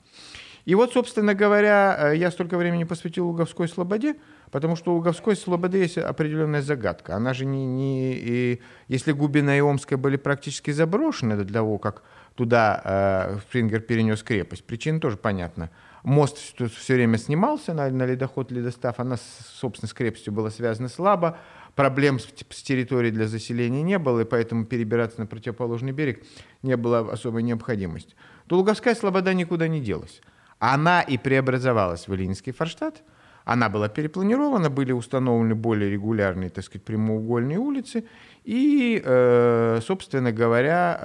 И 0.65 0.75
вот, 0.75 0.93
собственно 0.93 1.33
говоря, 1.33 2.11
э, 2.11 2.17
я 2.17 2.29
столько 2.29 2.57
времени 2.57 2.83
посвятил 2.83 3.27
Луговской 3.27 3.67
слободе, 3.67 4.15
потому 4.51 4.75
что 4.75 4.91
у 4.91 4.95
Луговской 4.95 5.35
слободы 5.35 5.77
есть 5.77 5.97
определенная 5.97 6.61
загадка. 6.61 7.15
Она 7.15 7.33
же 7.33 7.45
не... 7.45 7.65
не 7.65 8.13
и, 8.13 8.61
если 8.87 9.11
Губина 9.11 9.57
и 9.57 9.61
Омская 9.61 9.97
были 9.97 10.17
практически 10.17 10.71
заброшены 10.71 11.35
до 11.35 11.51
того, 11.51 11.77
как 11.77 12.03
туда 12.35 12.81
э, 12.83 13.39
Спрингер 13.41 13.81
перенес 13.81 14.23
крепость, 14.23 14.63
причина 14.63 14.99
тоже 14.99 15.17
понятна. 15.17 15.69
Мост 16.03 16.37
все, 16.37 16.93
время 16.93 17.17
снимался 17.17 17.73
на, 17.73 17.89
на 17.89 18.05
ледоход 18.05 18.51
Ледостав, 18.51 18.99
она, 18.99 19.17
собственно, 19.59 19.89
с 19.89 19.93
крепостью 19.93 20.31
была 20.31 20.49
связана 20.49 20.87
слабо, 20.87 21.37
проблем 21.75 22.19
с, 22.19 22.27
с 22.49 22.63
территорией 22.63 23.13
для 23.13 23.27
заселения 23.27 23.81
не 23.81 23.99
было, 23.99 24.21
и 24.21 24.25
поэтому 24.25 24.65
перебираться 24.65 25.19
на 25.19 25.25
противоположный 25.25 25.91
берег 25.91 26.23
не 26.63 26.77
было 26.77 27.11
особой 27.11 27.43
необходимости. 27.43 28.15
То 28.47 28.57
Луговская 28.57 28.95
слобода 28.95 29.33
никуда 29.33 29.67
не 29.67 29.81
делась. 29.81 30.21
Она 30.59 31.01
и 31.01 31.17
преобразовалась 31.17 32.07
в 32.07 32.13
Ильинский 32.13 32.51
Форштадт. 32.51 33.03
Она 33.45 33.69
была 33.69 33.89
перепланирована, 33.89 34.69
были 34.69 34.91
установлены 34.91 35.55
более 35.55 35.89
регулярные, 35.89 36.49
так 36.49 36.63
сказать, 36.63 36.83
прямоугольные 36.85 37.57
улицы. 37.57 38.03
И, 38.43 39.01
э, 39.03 39.79
собственно 39.81 40.31
говоря, 40.31 40.99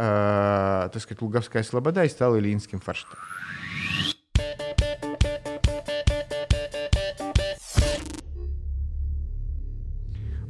э, 0.87 0.91
так 0.93 1.03
сказать, 1.03 1.23
Луговская 1.23 1.62
Слобода 1.62 2.05
и 2.05 2.09
стала 2.09 2.38
Ильинским 2.38 2.81
Форштадтом. 2.81 3.19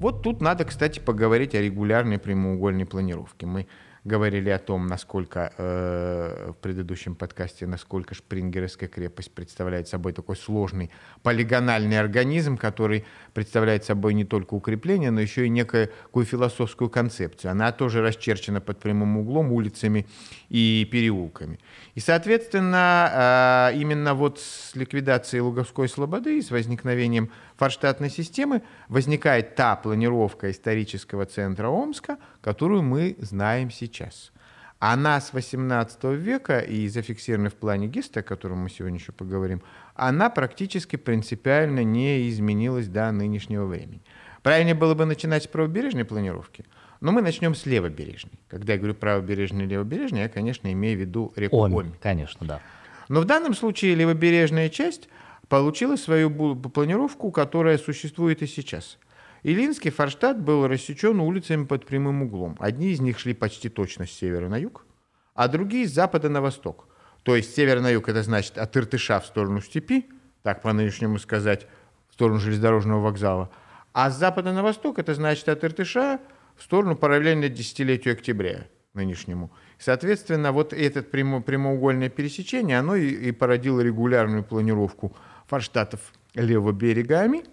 Вот 0.05 0.23
тут 0.23 0.43
надо, 0.43 0.67
кстати, 0.67 1.01
поговорить 1.01 1.55
о 1.55 1.63
регулярной 1.63 2.19
прямоугольной 2.19 2.85
планировке. 2.85 3.47
Мы 3.47 3.67
говорили 4.05 4.51
о 4.51 4.59
том, 4.59 4.87
насколько 4.87 5.53
э, 5.57 6.51
в 6.53 6.57
предыдущем 6.61 7.15
подкасте, 7.15 7.67
насколько 7.67 8.15
Шпрингеровская 8.15 8.89
крепость 8.89 9.33
представляет 9.33 9.89
собой 9.89 10.13
такой 10.13 10.37
сложный 10.37 10.91
полигональный 11.23 11.99
организм, 11.99 12.59
который 12.59 13.07
представляет 13.33 13.85
собой 13.85 14.13
не 14.13 14.25
только 14.25 14.55
укрепление, 14.55 15.11
но 15.11 15.21
еще 15.21 15.47
и 15.47 15.49
некую 15.49 15.89
философскую 16.15 16.91
концепцию. 16.91 17.53
Она 17.53 17.73
тоже 17.73 18.03
расчерчена 18.03 18.61
под 18.61 18.79
прямым 18.79 19.17
углом 19.17 19.53
улицами 19.53 20.07
и 20.51 20.87
переулками. 20.93 21.59
И, 21.95 22.01
соответственно, 22.01 23.71
э, 23.73 23.79
именно 23.79 24.13
вот 24.15 24.39
с 24.39 24.77
ликвидацией 24.77 25.41
Луговской 25.41 25.89
слободы 25.89 26.39
и 26.39 26.43
с 26.43 26.51
возникновением 26.51 27.31
форштадтной 27.57 28.11
системы 28.11 28.63
возникает 28.89 29.55
та 29.55 29.77
планировка 29.77 30.51
исторического 30.51 31.25
центра 31.25 31.69
Омска, 31.69 32.19
которую 32.43 32.83
мы 32.83 33.17
знаем 33.19 33.71
сейчас. 33.71 33.94
Она 34.79 35.21
с 35.21 35.33
18 35.33 36.05
века 36.05 36.59
и 36.59 36.89
зафиксирована 36.89 37.49
в 37.49 37.55
плане 37.55 37.87
Геста, 37.87 38.21
о 38.21 38.23
котором 38.23 38.59
мы 38.59 38.71
сегодня 38.71 38.99
еще 38.99 39.13
поговорим, 39.13 39.63
она 39.95 40.29
практически 40.29 40.97
принципиально 40.97 41.85
не 41.85 42.29
изменилась 42.29 42.89
до 42.89 43.11
нынешнего 43.11 43.65
времени. 43.65 44.03
Правильнее 44.43 44.75
было 44.75 44.95
бы 44.95 45.07
начинать 45.07 45.45
с 45.45 45.47
правобережной 45.47 46.05
планировки, 46.05 46.67
Но 47.01 47.13
мы 47.13 47.23
начнем 47.23 47.55
с 47.55 47.65
левобережной. 47.65 48.39
Когда 48.49 48.75
я 48.75 48.79
говорю 48.79 48.95
правобережный 48.95 49.65
и 49.65 49.69
левобережный, 49.69 50.21
я, 50.21 50.29
конечно, 50.29 50.71
имею 50.73 50.99
в 50.99 51.01
виду 51.01 51.33
реку 51.37 51.57
Омь. 51.57 51.75
Омь. 51.75 51.93
Конечно, 52.03 52.47
да. 52.47 52.61
Но 53.09 53.21
в 53.21 53.25
данном 53.25 53.55
случае 53.55 53.95
левобережная 53.95 54.69
часть 54.69 55.09
получила 55.49 55.97
свою 55.97 56.31
планировку, 56.57 57.31
которая 57.31 57.79
существует 57.79 58.43
и 58.43 58.47
сейчас. 58.47 58.99
Илинский 59.45 59.91
Форштадт 59.91 60.41
был 60.41 60.67
рассечен 60.67 61.21
улицами 61.21 61.67
под 61.67 61.85
прямым 61.85 62.23
углом. 62.23 62.57
Одни 62.61 62.93
из 62.93 63.01
них 63.01 63.19
шли 63.19 63.35
почти 63.35 63.69
точно 63.69 64.07
с 64.07 64.11
севера 64.11 64.49
на 64.49 64.57
юг, 64.57 64.87
а 65.35 65.49
другие 65.49 65.87
с 65.87 65.93
запада 65.93 66.31
на 66.31 66.41
восток. 66.41 66.89
То 67.25 67.37
есть 67.37 67.55
север 67.55 67.81
на 67.81 67.91
юг– 67.91 68.09
это 68.09 68.23
значит 68.23 68.57
от 68.57 68.75
Иртыша 68.75 69.21
в 69.21 69.27
сторону 69.27 69.61
степи, 69.61 70.09
так 70.43 70.63
по-нынешнему 70.63 71.19
сказать, 71.19 71.67
в 72.09 72.15
сторону 72.15 72.41
железнодорожного 72.41 73.03
вокзала. 73.03 73.51
А 73.93 74.11
с 74.11 74.19
запада 74.19 74.55
на 74.55 74.63
восток– 74.63 74.99
это 74.99 75.13
значит 75.15 75.47
от 75.51 75.63
Иртыша 75.63 76.21
в 76.57 76.63
сторону 76.63 76.97
параллельно 76.97 77.51
десятилетию 77.51 78.15
октября 78.15 78.67
нынешнему. 78.95 79.51
Соответственно, 79.79 80.53
вот 80.53 80.73
это 80.73 81.03
прямо, 81.03 81.43
прямоугольное 81.43 82.09
пересечение, 82.09 82.79
оно 82.79 82.97
и, 82.97 83.11
и 83.11 83.31
породило 83.31 83.81
регулярную 83.83 84.43
планировку 84.43 85.15
форштатов 85.49 86.01
левого 86.35 86.73
берега 86.73 87.21
Ами, 87.21 87.45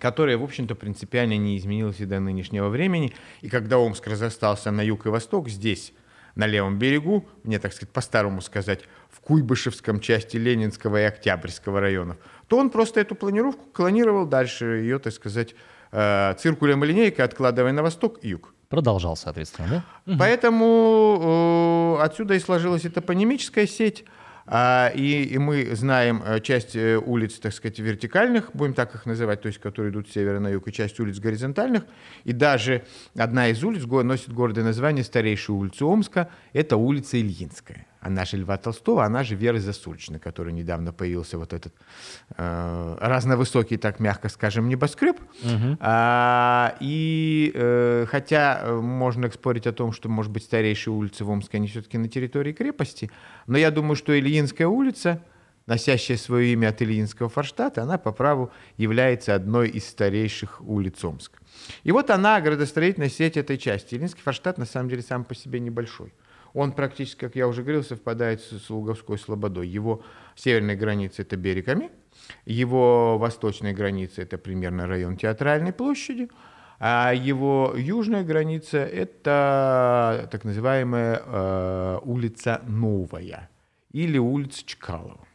которая, 0.00 0.38
в 0.38 0.42
общем-то, 0.42 0.74
принципиально 0.74 1.36
не 1.36 1.56
изменилась 1.56 2.00
и 2.00 2.04
до 2.04 2.20
нынешнего 2.20 2.68
времени. 2.68 3.12
И 3.40 3.48
когда 3.48 3.78
Омск 3.78 4.06
разостался 4.06 4.70
на 4.70 4.82
юг 4.82 5.06
и 5.06 5.08
восток, 5.08 5.48
здесь, 5.48 5.92
на 6.34 6.46
левом 6.46 6.78
берегу, 6.78 7.26
мне, 7.42 7.58
так 7.58 7.72
сказать, 7.72 7.92
по-старому 7.92 8.40
сказать, 8.40 8.80
в 9.10 9.20
Куйбышевском 9.20 10.00
части 10.00 10.36
Ленинского 10.36 11.00
и 11.00 11.04
Октябрьского 11.04 11.80
районов, 11.80 12.18
то 12.46 12.58
он 12.58 12.70
просто 12.70 13.00
эту 13.00 13.14
планировку 13.14 13.64
клонировал 13.72 14.26
дальше, 14.26 14.64
ее, 14.64 14.98
так 14.98 15.12
сказать, 15.12 15.54
э, 15.92 16.34
циркулем 16.38 16.84
и 16.84 16.86
линейкой, 16.86 17.24
откладывая 17.24 17.72
на 17.72 17.82
восток 17.82 18.18
и 18.22 18.28
юг. 18.28 18.52
Продолжал, 18.68 19.16
соответственно, 19.16 19.84
да? 20.06 20.16
Поэтому 20.18 21.96
э, 21.98 22.04
отсюда 22.04 22.34
и 22.34 22.40
сложилась 22.40 22.84
эта 22.84 23.00
панемическая 23.00 23.66
сеть, 23.66 24.04
и, 24.94 25.24
и 25.24 25.38
мы 25.38 25.74
знаем 25.74 26.22
э, 26.24 26.40
часть 26.40 26.76
э, 26.76 26.98
улиц, 26.98 27.38
так 27.40 27.52
сказать, 27.52 27.78
вертикальных, 27.80 28.50
будем 28.54 28.74
так 28.74 28.94
их 28.94 29.04
называть, 29.04 29.42
то 29.42 29.48
есть 29.48 29.58
которые 29.58 29.90
идут 29.90 30.08
с 30.08 30.12
севера 30.12 30.38
на 30.38 30.48
юг, 30.48 30.68
и 30.68 30.72
часть 30.72 31.00
улиц 31.00 31.18
горизонтальных. 31.18 31.84
И 32.24 32.32
даже 32.32 32.84
одна 33.16 33.48
из 33.48 33.62
улиц 33.64 33.84
носит 33.86 34.32
гордое 34.32 34.64
название 34.64 35.02
старейшей 35.02 35.50
улицы 35.50 35.84
Омска, 35.84 36.30
это 36.52 36.76
улица 36.76 37.20
Ильинская 37.20 37.86
она 38.06 38.24
же 38.24 38.36
Льва 38.36 38.56
Толстого, 38.56 39.04
она 39.04 39.24
же 39.24 39.34
Вера 39.34 39.58
Засульчина, 39.58 40.18
который 40.18 40.52
недавно 40.52 40.92
появился 40.92 41.38
вот 41.38 41.52
этот 41.52 41.74
э, 42.36 42.96
разновысокий, 43.00 43.76
так 43.76 44.00
мягко 44.00 44.28
скажем, 44.28 44.68
небоскреб. 44.68 45.20
Угу. 45.42 45.76
А, 45.80 46.76
и 46.80 47.50
э, 47.54 48.06
хотя 48.08 48.60
э, 48.62 48.74
можно 48.80 49.30
спорить 49.30 49.66
о 49.66 49.72
том, 49.72 49.92
что, 49.92 50.08
может 50.08 50.32
быть, 50.32 50.44
старейшие 50.44 50.94
улицы 50.94 51.24
в 51.24 51.30
Омске, 51.30 51.58
они 51.58 51.66
все-таки 51.66 51.98
на 51.98 52.08
территории 52.08 52.52
крепости, 52.52 53.10
но 53.46 53.58
я 53.58 53.70
думаю, 53.70 53.96
что 53.96 54.16
Ильинская 54.16 54.68
улица, 54.68 55.22
носящая 55.66 56.16
свое 56.16 56.52
имя 56.52 56.68
от 56.68 56.80
Ильинского 56.80 57.28
форштата, 57.28 57.82
она 57.82 57.98
по 57.98 58.12
праву 58.12 58.52
является 58.76 59.34
одной 59.34 59.68
из 59.68 59.88
старейших 59.88 60.60
улиц 60.60 61.02
Омска. 61.04 61.38
И 61.82 61.90
вот 61.90 62.10
она, 62.10 62.40
градостроительная 62.40 63.08
сеть 63.08 63.36
этой 63.36 63.58
части. 63.58 63.96
Ильинский 63.96 64.22
форштадт 64.22 64.58
на 64.58 64.66
самом 64.66 64.88
деле 64.88 65.02
сам 65.02 65.24
по 65.24 65.34
себе 65.34 65.58
небольшой. 65.58 66.12
Он 66.56 66.72
практически, 66.72 67.20
как 67.20 67.36
я 67.36 67.48
уже 67.48 67.62
говорил, 67.62 67.84
совпадает 67.84 68.40
с 68.40 68.70
Луговской 68.70 69.18
слободой. 69.18 69.68
Его 69.68 70.02
северная 70.36 70.74
граница– 70.74 71.20
это 71.22 71.36
берег 71.36 71.68
Ами, 71.68 71.90
его 72.46 73.18
восточная 73.18 73.74
граница– 73.74 74.22
это 74.22 74.38
примерно 74.38 74.86
район 74.86 75.18
Театральной 75.18 75.74
площади, 75.74 76.30
а 76.78 77.12
его 77.12 77.74
южная 77.76 78.24
граница– 78.24 78.78
это 78.78 80.30
так 80.32 80.44
называемая 80.44 81.22
э, 81.26 81.98
улица 82.04 82.62
Новая 82.66 83.50
или 83.92 84.16
улица 84.16 84.64
Чкалова. 84.64 85.28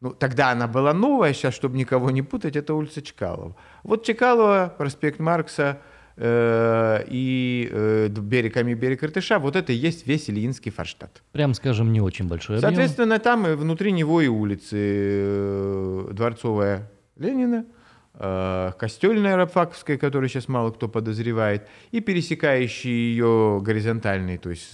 Ну, 0.00 0.12
тогда 0.12 0.52
она 0.52 0.68
была 0.68 0.94
новая, 0.94 1.32
сейчас, 1.32 1.54
чтобы 1.54 1.76
никого 1.76 2.12
не 2.12 2.22
путать, 2.22 2.54
это 2.54 2.74
улица 2.74 3.02
Чкалова. 3.02 3.56
Вот 3.82 4.04
Чкалова, 4.04 4.72
проспект 4.78 5.18
Маркса– 5.18 5.82
и 6.16 7.68
э, 7.72 8.08
берег 8.08 8.56
Ами, 8.56 8.74
берег 8.74 9.02
Иртыша, 9.02 9.38
вот 9.38 9.56
это 9.56 9.72
и 9.72 9.76
есть 9.76 10.06
весь 10.06 10.30
Ильинский 10.30 10.70
Форштадт. 10.70 11.22
Прям, 11.32 11.54
скажем, 11.54 11.92
не 11.92 12.00
очень 12.00 12.28
большой 12.28 12.58
объем. 12.58 12.70
Соответственно, 12.70 13.18
там 13.18 13.46
и 13.46 13.54
внутри 13.54 13.90
него 13.92 14.20
и 14.20 14.28
улицы 14.28 14.76
э, 14.78 16.08
Дворцовая 16.12 16.90
Ленина, 17.16 17.64
Костельная 18.16 19.34
Рабфаковская, 19.34 19.98
которую 19.98 20.28
сейчас 20.28 20.46
мало 20.46 20.70
кто 20.70 20.88
подозревает, 20.88 21.66
и 21.90 21.98
пересекающие 21.98 23.10
ее 23.10 23.60
горизонтальные, 23.60 24.38
то 24.38 24.50
есть 24.50 24.72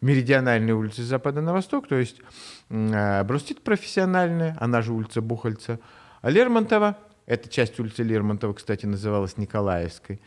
меридиональные 0.00 0.74
улицы 0.74 1.02
с 1.02 1.04
запада 1.04 1.40
на 1.40 1.52
восток, 1.52 1.86
то 1.86 1.94
есть 1.94 2.20
Брустит 2.68 3.62
профессиональная, 3.62 4.56
она 4.58 4.82
же 4.82 4.92
улица 4.92 5.20
Бухальца, 5.20 5.78
Лермонтова, 6.24 6.98
эта 7.28 7.48
часть 7.48 7.78
улицы 7.78 8.02
Лермонтова, 8.02 8.54
кстати, 8.54 8.86
называлась 8.86 9.36
Николаевской. 9.36 10.20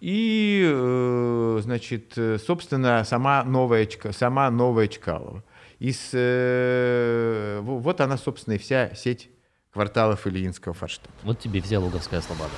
И, 0.00 0.64
э, 0.66 1.58
значит, 1.62 2.18
собственно, 2.46 3.04
сама 3.04 3.44
новая, 3.44 3.88
сама 4.12 4.50
новая 4.50 4.88
Чкалова. 4.88 5.42
И 5.78 5.92
с, 5.92 6.10
э, 6.12 7.60
вот 7.62 8.00
она, 8.00 8.16
собственно, 8.16 8.54
и 8.54 8.58
вся 8.58 8.94
сеть 8.94 9.28
кварталов 9.72 10.26
Ильинского 10.26 10.72
форштадта. 10.72 11.12
Вот 11.24 11.40
тебе 11.40 11.60
вся 11.60 11.80
Луговская 11.80 12.20
слобода. 12.20 12.52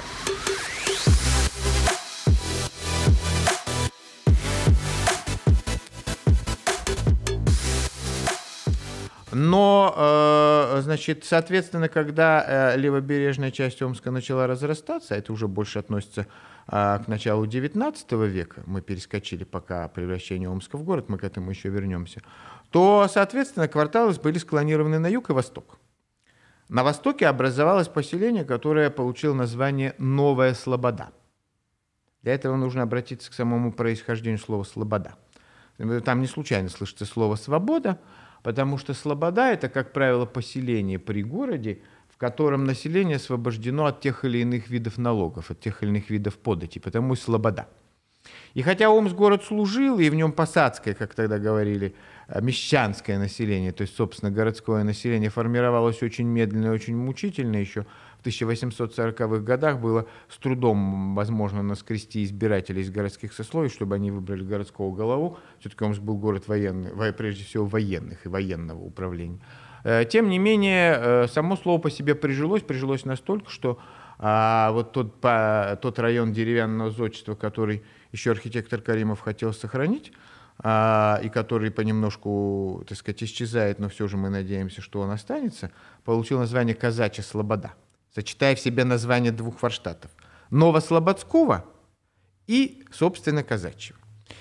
Но, 9.38 9.92
э, 9.94 10.81
значит, 10.81 11.27
соответственно, 11.27 11.90
когда 11.90 12.72
э, 12.72 12.79
левобережная 12.79 13.51
часть 13.51 13.83
Омска 13.83 14.11
начала 14.11 14.46
разрастаться, 14.46 15.14
это 15.14 15.31
уже 15.31 15.46
больше 15.46 15.79
относится 15.79 16.27
э, 16.68 16.99
к 17.05 17.07
началу 17.07 17.44
XIX 17.44 18.27
века, 18.29 18.62
мы 18.64 18.81
перескочили 18.81 19.44
пока 19.44 19.88
превращение 19.88 20.49
Омска 20.49 20.79
в 20.79 20.85
город, 20.85 21.11
мы 21.11 21.18
к 21.18 21.25
этому 21.25 21.51
еще 21.51 21.68
вернемся, 21.68 22.22
то, 22.70 23.07
соответственно, 23.12 23.68
кварталы 23.68 24.14
были 24.14 24.38
склонированы 24.38 24.99
на 24.99 25.09
юг 25.09 25.29
и 25.29 25.35
восток. 25.35 25.79
На 26.70 26.83
востоке 26.83 27.27
образовалось 27.27 27.88
поселение, 27.88 28.46
которое 28.46 28.88
получило 28.88 29.35
название 29.35 29.94
Новая 29.99 30.55
Слобода. 30.55 31.11
Для 32.22 32.33
этого 32.33 32.57
нужно 32.57 32.85
обратиться 32.85 33.31
к 33.31 33.35
самому 33.35 33.70
происхождению 33.70 34.38
слова 34.38 34.64
«слобода». 34.64 35.14
Там 36.07 36.22
не 36.22 36.27
случайно 36.27 36.70
слышится 36.70 37.05
слово 37.05 37.37
«свобода», 37.37 37.99
Потому 38.46 38.78
что 38.78 38.94
слобода– 38.94 39.50
это, 39.52 39.68
как 39.68 39.92
правило, 39.92 40.24
поселение 40.24 41.00
при 41.00 41.24
городе, 41.24 41.80
в 42.09 42.16
котором 42.16 42.62
население 42.62 43.16
освобождено 43.16 43.87
от 43.87 44.00
тех 44.00 44.24
или 44.24 44.38
иных 44.38 44.70
видов 44.70 44.98
налогов, 44.98 45.50
от 45.50 45.59
тех 45.59 45.82
или 45.82 45.90
иных 45.90 46.11
видов 46.11 46.38
подати, 46.38 46.78
потому 46.78 47.14
и 47.14 47.16
слобода. 47.16 47.66
И 48.54 48.62
хотя 48.62 48.88
Омск 48.88 49.16
город 49.16 49.42
служил, 49.42 49.98
и 49.98 50.09
в 50.09 50.14
нем 50.14 50.30
посадское, 50.30 50.94
как 50.94 51.16
тогда 51.16 51.40
говорили, 51.40 51.96
Э, 52.28 52.40
мещанское 52.40 53.18
население, 53.18 53.72
то 53.72 53.82
есть, 53.82 53.96
собственно, 53.96 54.32
городское 54.32 54.82
население 54.82 55.30
формировалось 55.30 56.02
очень 56.02 56.26
медленно 56.26 56.66
и 56.66 56.70
очень 56.70 56.96
мучительно 56.96 57.56
еще. 57.56 57.87
В 58.26 58.28
1840-х 58.28 59.38
годах 59.38 59.78
было 59.78 60.06
с 60.28 60.36
трудом 60.38 61.14
возможно 61.14 61.62
наскрести 61.62 62.24
избирателей 62.24 62.82
из 62.82 62.90
городских 62.90 63.32
сословий, 63.32 63.68
чтобы 63.68 63.94
они 63.94 64.10
выбрали 64.10 64.42
городского 64.42 64.92
голову. 64.92 65.38
Все-таки 65.60 65.84
Омск 65.84 66.00
был 66.00 66.16
город 66.16 66.48
военный, 66.48 66.90
прежде 67.12 67.44
всего 67.44 67.66
военных 67.66 68.26
и 68.26 68.28
военного 68.28 68.82
управления. 68.82 69.38
Э, 69.84 70.04
тем 70.04 70.28
не 70.28 70.38
менее, 70.38 70.98
э, 70.98 71.26
само 71.28 71.56
слово 71.56 71.80
по 71.80 71.90
себе 71.90 72.16
прижилось, 72.16 72.62
прижилось 72.62 73.04
настолько, 73.04 73.48
что 73.48 73.78
а 74.18 74.72
вот 74.72 74.92
тот, 74.92 75.20
по, 75.20 75.78
тот 75.80 75.98
район 75.98 76.32
деревянного 76.32 76.90
зодчества, 76.90 77.34
который 77.34 77.84
еще 78.12 78.32
архитектор 78.32 78.80
Каримов 78.80 79.20
хотел 79.20 79.52
сохранить, 79.52 80.12
а, 80.58 81.20
и 81.22 81.28
который 81.28 81.70
понемножку, 81.70 82.82
так 82.88 82.96
сказать, 82.96 83.22
исчезает, 83.22 83.78
но 83.78 83.88
все 83.88 84.08
же 84.08 84.16
мы 84.16 84.30
надеемся, 84.30 84.80
что 84.80 85.00
он 85.00 85.10
останется, 85.10 85.70
получил 86.04 86.38
название 86.38 86.74
«Казачья 86.74 87.22
Слобода», 87.22 87.74
сочетая 88.16 88.55
в 88.57 88.61
себе 88.61 88.85
название 88.85 89.31
двух 89.31 89.59
форштатов– 89.59 90.11
Новослободского 90.50 91.66
и, 92.46 92.83
собственно, 92.90 93.42
Казачьего. 93.42 93.98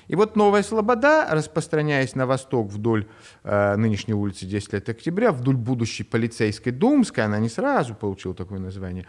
И 0.08 0.16
вот 0.16 0.38
Новая 0.38 0.64
Слобода, 0.64 1.28
распространяясь 1.30 2.16
на 2.16 2.26
восток 2.26 2.72
вдоль 2.72 3.06
э, 3.44 3.76
нынешней 3.76 4.14
улицы 4.14 4.46
10 4.46 4.74
лет 4.74 4.88
октября, 4.88 5.34
вдоль 5.34 5.58
будущей 5.58 6.04
полицейской 6.04 6.72
Думской, 6.72 7.26
она 7.26 7.38
не 7.40 7.50
сразу 7.50 7.96
получила 7.96 8.34
такое 8.34 8.60
название, 8.60 9.06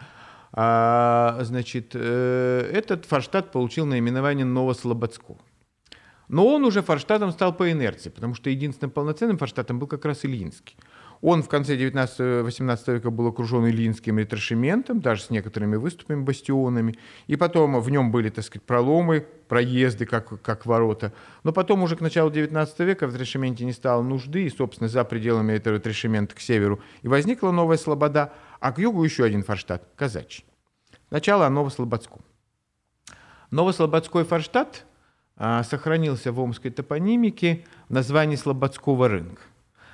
а, 0.51 1.39
значит, 1.43 1.91
э, 1.93 2.69
этот 2.73 3.05
форштадт 3.05 3.53
получил 3.53 3.85
наименование 3.85 4.45
Новослободского. 4.45 5.37
Но 6.27 6.45
он 6.45 6.65
уже 6.65 6.81
форштатом 6.81 7.31
стал 7.31 7.55
по 7.55 7.71
инерции, 7.71 8.09
потому 8.09 8.33
что 8.33 8.49
единственным 8.49 8.91
полноценным 8.91 9.37
форштатом 9.37 9.79
был 9.79 9.87
как 9.87 10.03
раз 10.03 10.25
Ильинский. 10.25 10.75
Он 11.21 11.41
в 11.41 11.49
конце 11.49 11.75
19-18 11.75 12.93
века 12.93 13.09
был 13.09 13.27
окружен 13.27 13.67
Илинским 13.67 14.19
ретрошементом, 14.19 15.01
даже 15.01 15.23
с 15.23 15.29
некоторыми 15.29 15.75
выступами, 15.75 16.21
бастионами. 16.21 16.95
И 17.27 17.35
потом 17.35 17.79
в 17.79 17.89
нем 17.89 18.11
были, 18.11 18.29
так 18.29 18.45
сказать, 18.45 18.63
проломы, 18.63 19.25
проезды, 19.47 20.05
как, 20.05 20.41
как 20.41 20.65
ворота. 20.65 21.13
Но 21.43 21.51
потом 21.51 21.83
уже 21.83 21.95
к 21.95 22.01
началу 22.01 22.29
19 22.29 22.79
века 22.79 23.07
в 23.07 23.13
ретрошементе 23.13 23.65
не 23.65 23.73
стало 23.73 24.03
нужды, 24.03 24.45
и, 24.45 24.49
собственно, 24.49 24.87
за 24.87 25.03
пределами 25.03 25.53
этого 25.53 25.75
ретрошемента 25.75 26.35
к 26.35 26.39
северу 26.39 26.79
и 27.01 27.07
возникла 27.07 27.51
Новая 27.51 27.77
Слобода, 27.77 28.33
а 28.59 28.71
к 28.71 28.79
югу 28.79 29.03
еще 29.03 29.23
один 29.23 29.43
форштадт– 29.43 29.83
Казачий. 29.95 30.45
Начало 31.09 31.47
о 31.47 31.49
Новослободском. 31.49 32.21
Новослободской 33.49 34.25
форштадт 34.25 34.85
а, 35.37 35.63
сохранился 35.63 36.31
в 36.31 36.39
омской 36.39 36.69
топонимике 36.69 37.65
в 37.87 37.93
названии 37.93 38.35
Слободского 38.35 39.07
рынка. 39.07 39.41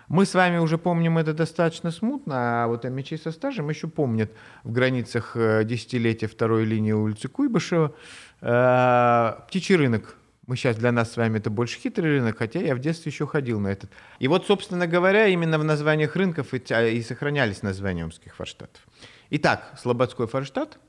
Мы 0.07 0.25
с 0.25 0.33
вами 0.33 0.57
уже 0.57 0.77
помним 0.77 1.17
это 1.17 1.33
достаточно 1.33 1.91
смутно, 1.91 2.63
а 2.63 2.67
вот 2.67 2.83
мечи 2.85 3.17
со 3.17 3.31
стажем 3.31 3.69
еще 3.69 3.87
помнят 3.87 4.31
в 4.63 4.71
границах 4.71 5.35
э, 5.35 5.63
десятилетия 5.63 6.27
второй 6.27 6.65
линии 6.65 6.91
улицы 6.91 7.27
Куйбышева. 7.27 7.93
Э, 8.41 9.33
птичий 9.47 9.75
рынок. 9.75 10.17
Мы 10.45 10.57
сейчас 10.57 10.75
для 10.75 10.91
нас 10.91 11.13
с 11.13 11.17
вами 11.17 11.37
это 11.37 11.49
больше 11.49 11.79
хитрый 11.79 12.17
рынок, 12.17 12.37
хотя 12.37 12.59
я 12.59 12.75
в 12.75 12.79
детстве 12.79 13.11
еще 13.11 13.25
ходил 13.25 13.61
на 13.61 13.69
этот. 13.69 13.89
И 14.19 14.27
вот, 14.27 14.45
собственно 14.45 14.87
говоря, 14.87 15.27
именно 15.27 15.57
в 15.57 15.63
названиях 15.63 16.17
рынков 16.17 16.53
и, 16.53 17.01
сохранялись 17.01 17.63
названия 17.63 18.03
омских 18.03 18.35
форштадтов. 18.35 18.81
Итак, 19.29 19.73
Слободской 19.77 20.27
форштадт– 20.27 20.79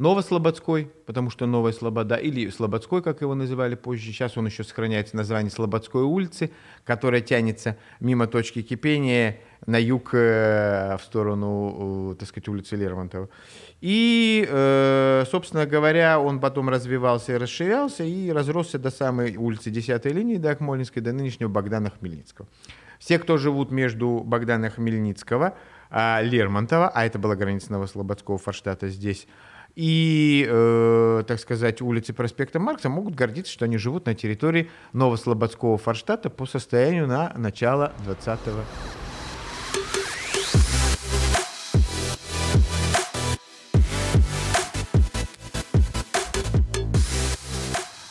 Новослободской, 0.00 0.90
потому 1.04 1.28
что 1.28 1.44
Новая 1.44 1.72
Слобода, 1.72 2.16
или 2.16 2.48
Слободской, 2.48 3.02
как 3.02 3.20
его 3.20 3.34
называли 3.34 3.74
позже. 3.74 4.06
Сейчас 4.06 4.38
он 4.38 4.46
еще 4.46 4.64
сохраняется 4.64 5.14
название 5.14 5.50
Слободской 5.50 6.04
улицы, 6.04 6.52
которая 6.84 7.20
тянется 7.20 7.76
мимо 8.00 8.26
точки 8.26 8.62
кипения 8.62 9.40
на 9.66 9.78
юг 9.78 10.14
э, 10.14 10.96
в 10.98 11.04
сторону, 11.04 12.12
э, 12.12 12.14
так 12.18 12.28
сказать, 12.30 12.48
улицы 12.48 12.76
Лермонтова. 12.76 13.28
И, 13.82 14.48
э, 14.48 15.24
собственно 15.30 15.66
говоря, 15.66 16.18
он 16.18 16.40
потом 16.40 16.70
развивался 16.70 17.34
и 17.34 17.36
расширялся, 17.36 18.02
и 18.02 18.30
разросся 18.32 18.78
до 18.78 18.90
самой 18.90 19.36
улицы 19.36 19.70
10 19.70 20.02
линии, 20.06 20.38
до 20.38 20.52
Акмолинской, 20.52 21.02
до 21.02 21.12
нынешнего 21.12 21.50
Богдана 21.50 21.90
Хмельницкого. 21.90 22.48
Все, 22.98 23.18
кто 23.18 23.36
живут 23.36 23.70
между 23.70 24.22
Богдана 24.24 24.70
Хмельницкого, 24.70 25.56
а 25.90 26.22
Лермонтова, 26.22 26.88
а 26.88 27.04
это 27.04 27.18
была 27.18 27.36
граница 27.36 27.72
Новослободского 27.72 28.38
форштата 28.38 28.88
здесь, 28.88 29.26
и, 29.74 30.46
э, 30.48 31.22
так 31.26 31.38
сказать, 31.40 31.80
улицы 31.80 32.12
проспекта 32.12 32.58
Маркса 32.58 32.88
могут 32.88 33.14
гордиться, 33.14 33.52
что 33.52 33.64
они 33.64 33.78
живут 33.78 34.06
на 34.06 34.14
территории 34.14 34.70
Новослободского 34.92 35.78
форштата 35.78 36.30
по 36.30 36.46
состоянию 36.46 37.06
на 37.06 37.32
начало 37.36 37.92
20 38.04 38.40
-го. 38.46 38.64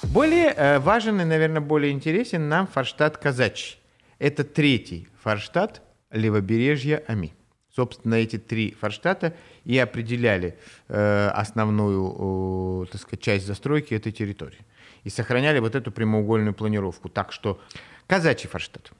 Более 0.03 0.53
э, 0.53 0.79
важен 0.79 1.21
и, 1.21 1.23
наверное, 1.23 1.61
более 1.61 1.91
интересен 1.91 2.49
нам 2.49 2.67
форштадт 2.67 3.17
Казачий. 3.17 3.77
Это 4.17 4.43
третий 4.43 5.07
форштадт 5.21 5.81
левобережья 6.11 7.03
Ами. 7.07 7.38
Собственно, 7.79 8.15
эти 8.15 8.37
три 8.37 8.71
форштата 8.71 9.33
и 9.63 9.77
определяли 9.77 10.57
э, 10.89 11.29
основную, 11.29 12.83
э, 12.83 12.91
так 12.91 12.99
сказать, 12.99 13.21
часть 13.21 13.47
застройки 13.47 13.93
этой 13.93 14.11
территории. 14.11 14.59
И 15.05 15.09
сохраняли 15.09 15.59
вот 15.59 15.75
эту 15.75 15.89
прямоугольную 15.89 16.53
планировку. 16.53 17.07
Так 17.07 17.31
что 17.31 17.61
казачий 18.05 18.49
форштадт. 18.49 18.91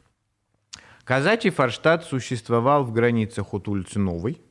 Казачий 1.04 1.50
форштадт 1.50 2.06
существовал 2.06 2.86
в 2.86 2.94
границах 2.94 3.54
от 3.54 3.68
улицы 3.68 4.00
Новой, 4.00 4.42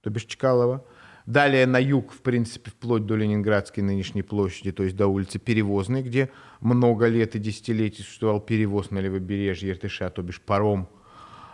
то 0.00 0.10
бишь 0.10 0.26
Чкалова, 0.26 0.84
Далее 1.26 1.66
на 1.66 1.78
юг, 1.78 2.12
в 2.12 2.20
принципе, 2.20 2.70
вплоть 2.70 3.04
до 3.04 3.16
Ленинградской 3.16 3.82
нынешней 3.82 4.22
площади, 4.22 4.70
то 4.70 4.84
есть 4.84 4.94
до 4.94 5.08
улицы 5.08 5.40
Перевозной, 5.40 6.02
где 6.02 6.30
много 6.60 7.08
лет 7.08 7.34
и 7.34 7.40
десятилетий 7.40 8.04
существовал 8.04 8.40
перевоз 8.40 8.92
на 8.92 9.00
левобережье 9.00 9.72
Иртыша, 9.72 10.08
то 10.10 10.22
бишь 10.22 10.40
паром– 10.40 10.88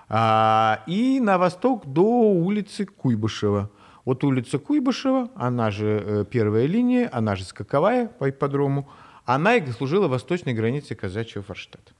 а, 0.09 0.83
и 0.87 1.21
на 1.21 1.38
восток 1.38 1.87
до 1.87 2.03
улицы 2.03 2.87
Куйбышева. 2.87 3.71
Вот 4.05 4.25
улица 4.25 4.59
Куйбышева, 4.59 5.31
она 5.35 5.71
же 5.71 6.03
э, 6.05 6.25
первая 6.31 6.66
линия, 6.66 7.11
она 7.12 7.37
же 7.37 7.44
скаковая 7.44 8.07
по 8.07 8.31
ипподрому, 8.31 8.88
она 9.25 9.57
и 9.57 9.71
служила 9.71 10.09
восточной 10.09 10.55
границей 10.55 10.97
казачьего 10.97 11.44
форштадта. 11.44 11.92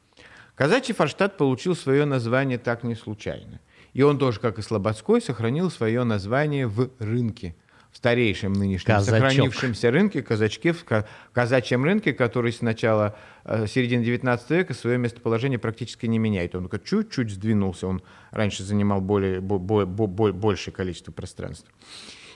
Казачий 0.55 0.95
форштадт 0.95 1.37
получил 1.37 1.77
свое 1.77 2.07
название 2.07 2.59
так 2.59 2.83
не 2.83 2.95
случайно. 2.95 3.61
И 3.93 4.03
он 4.03 4.19
тоже, 4.19 4.41
как 4.41 4.59
и 4.59 4.63
Слободской, 4.63 5.21
сохранил 5.21 5.71
свое 5.71 6.05
название 6.05 6.67
в 6.67 6.91
рынке– 6.99 7.55
старейшем 7.93 8.53
нынешнем 8.53 8.97
Казачок. 8.97 9.21
сохранившемся 9.21 9.91
рынке, 9.91 10.23
казачке, 10.23 10.73
в 10.73 10.85
казачьем 11.33 11.85
рынке, 11.85 12.13
который 12.13 12.53
с 12.53 12.63
начала 12.63 13.17
э, 13.45 13.67
середины 13.67 14.05
19 14.05 14.51
века 14.51 14.75
свое 14.75 14.99
местоположение 14.99 15.59
практически 15.59 16.07
не 16.07 16.19
меняет. 16.19 16.55
Он 16.55 16.69
только 16.69 16.79
чуть-чуть 16.79 17.31
сдвинулся, 17.31 17.87
он 17.87 18.03
раньше 18.31 18.63
занимал 18.63 19.01
более, 19.01 19.41
более, 19.41 19.87
более, 19.87 20.33
большее 20.33 20.73
количество 20.73 21.13
пространства. 21.13 21.69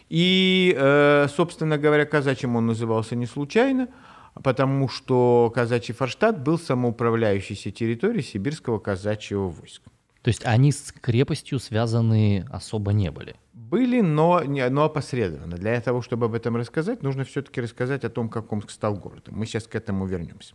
И, 0.09 0.75
э, 0.77 1.29
собственно 1.35 1.79
говоря, 1.79 2.05
казачьим 2.07 2.57
он 2.57 2.67
назывался 2.67 3.17
не 3.17 3.27
случайно, 3.27 3.89
потому 4.43 4.89
что 4.89 5.51
казачий 5.55 5.95
форштадт 5.95 6.39
был 6.39 6.59
самоуправляющейся 6.59 7.71
территорией 7.71 8.25
сибирского 8.25 8.79
казачьего 8.79 9.49
войска. 9.49 9.91
То 10.23 10.29
есть 10.29 10.45
они 10.45 10.73
с 10.73 10.93
крепостью 10.93 11.59
связаны 11.59 12.47
особо 12.51 12.93
не 12.93 13.11
были? 13.11 13.35
Были, 13.53 14.01
но, 14.01 14.43
но 14.45 14.85
опосредованно. 14.85 15.57
Для 15.57 15.79
того, 15.81 16.01
чтобы 16.01 16.27
об 16.27 16.35
этом 16.35 16.57
рассказать, 16.57 17.03
нужно 17.03 17.25
все-таки 17.25 17.61
рассказать 17.61 18.05
о 18.05 18.09
том, 18.09 18.31
как 18.31 18.51
Омск 18.51 18.71
стал 18.71 18.97
городом. 18.97 19.35
Мы 19.37 19.45
сейчас 19.45 19.67
к 19.67 19.75
этому 19.75 20.07
вернемся. 20.07 20.55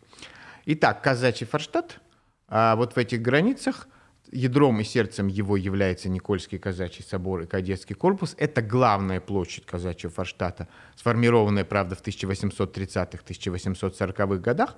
Итак, 0.66 1.04
казачий 1.04 1.46
Форштадт, 1.46 2.00
а 2.48 2.76
вот 2.76 2.96
в 2.96 2.98
этих 2.98 3.22
границах 3.22 3.88
ядром 4.32 4.80
и 4.80 4.84
сердцем 4.84 5.28
его 5.28 5.58
является 5.58 6.10
Никольский 6.10 6.58
казачий 6.58 7.04
собор 7.04 7.42
и 7.42 7.46
кадетский 7.46 7.96
корпус. 7.96 8.34
Это 8.38 8.64
главная 8.64 9.22
площадь 9.22 9.66
казачьего 9.66 10.12
Форштадта, 10.12 10.68
сформированная, 10.96 11.66
правда, 11.66 11.96
в 11.96 12.02
1830-1840-х 12.02 14.38
годах, 14.38 14.76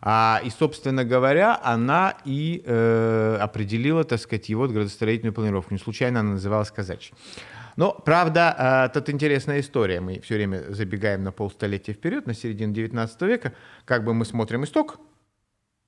а, 0.00 0.40
и, 0.44 0.50
собственно 0.50 1.04
говоря, 1.04 1.60
она 1.62 2.14
и 2.24 2.62
э, 2.64 3.36
определила, 3.40 4.04
так 4.04 4.20
сказать, 4.20 4.48
его 4.48 4.68
градостроительную 4.68 5.34
планировку. 5.34 5.74
Не 5.74 5.80
случайно 5.80 6.20
она 6.20 6.30
называлась 6.32 6.70
казачьей. 6.70 7.14
Но, 7.78 7.92
правда, 7.92 8.88
э, 8.88 8.92
тут 8.92 9.08
интересная 9.08 9.60
история. 9.60 10.00
Мы 10.00 10.18
все 10.18 10.34
время 10.34 10.64
забегаем 10.68 11.22
на 11.22 11.30
полстолетия 11.30 11.92
вперед, 11.92 12.26
на 12.26 12.34
середину 12.34 12.72
19 12.74 13.22
века. 13.22 13.52
Как 13.84 14.02
бы 14.02 14.14
мы 14.14 14.24
смотрим 14.24 14.64
исток 14.64 14.98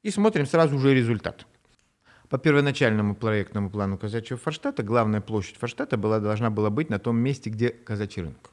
и 0.05 0.11
смотрим 0.12 0.46
сразу 0.46 0.76
уже 0.76 0.94
результат. 0.94 1.46
По 2.29 2.38
первоначальному 2.38 3.16
проектному 3.16 3.70
плану 3.70 3.98
казачьего 3.98 4.38
Форштата 4.38 4.85
главная 4.85 5.20
площадь 5.20 5.57
Форштата 5.57 5.96
была, 5.96 6.20
должна 6.20 6.48
была 6.48 6.70
быть 6.70 6.90
на 6.90 7.00
том 7.00 7.16
месте, 7.16 7.50
где 7.50 7.70
казачий 7.70 8.22
рынок. 8.22 8.53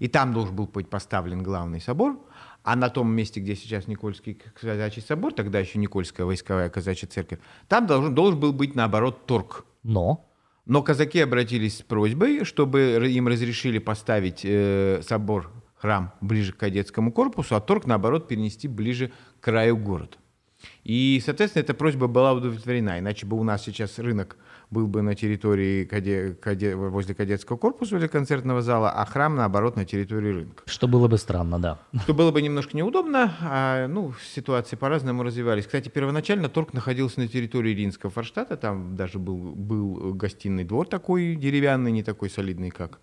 И 0.00 0.08
там 0.08 0.32
должен 0.32 0.56
был 0.56 0.66
быть 0.66 0.90
поставлен 0.90 1.44
главный 1.44 1.80
собор, 1.80 2.18
а 2.64 2.74
на 2.74 2.90
том 2.90 3.08
месте, 3.08 3.38
где 3.38 3.54
сейчас 3.54 3.86
Никольский 3.86 4.42
казачий 4.60 5.00
собор, 5.00 5.32
тогда 5.32 5.60
еще 5.60 5.78
Никольская 5.78 6.26
войсковая 6.26 6.70
казачья 6.70 7.06
церковь, 7.06 7.38
там 7.68 7.86
должен, 7.86 8.16
должен 8.16 8.40
был 8.40 8.52
быть, 8.52 8.74
наоборот, 8.74 9.26
торг. 9.26 9.64
Но? 9.84 10.28
Но 10.66 10.82
казаки 10.82 11.20
обратились 11.20 11.78
с 11.78 11.82
просьбой, 11.82 12.44
чтобы 12.44 13.06
им 13.08 13.28
разрешили 13.28 13.78
поставить 13.78 14.40
э, 14.44 15.02
собор, 15.02 15.52
храм 15.76 16.14
ближе 16.22 16.52
к 16.52 16.56
кадетскому 16.56 17.12
корпусу, 17.12 17.54
а 17.56 17.60
торг, 17.60 17.86
наоборот, 17.86 18.28
перенести 18.28 18.68
ближе 18.68 19.12
к 19.40 19.44
краю 19.44 19.76
города. 19.76 20.16
И, 20.82 21.20
соответственно, 21.22 21.62
эта 21.62 21.74
просьба 21.74 22.06
была 22.06 22.32
удовлетворена, 22.32 22.98
иначе 22.98 23.26
бы 23.26 23.38
у 23.38 23.42
нас 23.42 23.64
сейчас 23.64 23.98
рынок 23.98 24.38
был 24.74 24.88
бы 24.88 25.02
на 25.02 25.14
территории 25.14 25.84
каде, 25.84 26.34
каде, 26.34 26.74
возле 26.74 27.14
кадетского 27.14 27.56
корпуса 27.56 27.96
или 27.96 28.08
концертного 28.08 28.60
зала, 28.60 28.90
а 28.90 29.06
храм, 29.06 29.36
наоборот, 29.36 29.76
на 29.76 29.84
территории 29.84 30.32
рынка. 30.32 30.64
Что 30.66 30.88
было 30.88 31.06
бы 31.08 31.16
странно, 31.16 31.58
да. 31.58 31.78
Что 32.02 32.12
было 32.12 32.32
бы 32.32 32.42
немножко 32.42 32.76
неудобно, 32.76 33.32
а, 33.40 33.86
ну, 33.86 34.12
ситуации 34.34 34.76
по-разному 34.76 35.22
развивались. 35.22 35.66
Кстати, 35.66 35.88
первоначально 35.88 36.48
торг 36.48 36.74
находился 36.74 37.20
на 37.20 37.28
территории 37.28 37.70
Ринского 37.70 38.10
форштата, 38.10 38.56
там 38.56 38.96
даже 38.96 39.18
был, 39.18 39.36
был 39.54 40.12
гостиный 40.12 40.64
двор 40.64 40.88
такой 40.88 41.36
деревянный, 41.36 41.92
не 41.92 42.02
такой 42.02 42.28
солидный, 42.28 42.70
как 42.70 42.98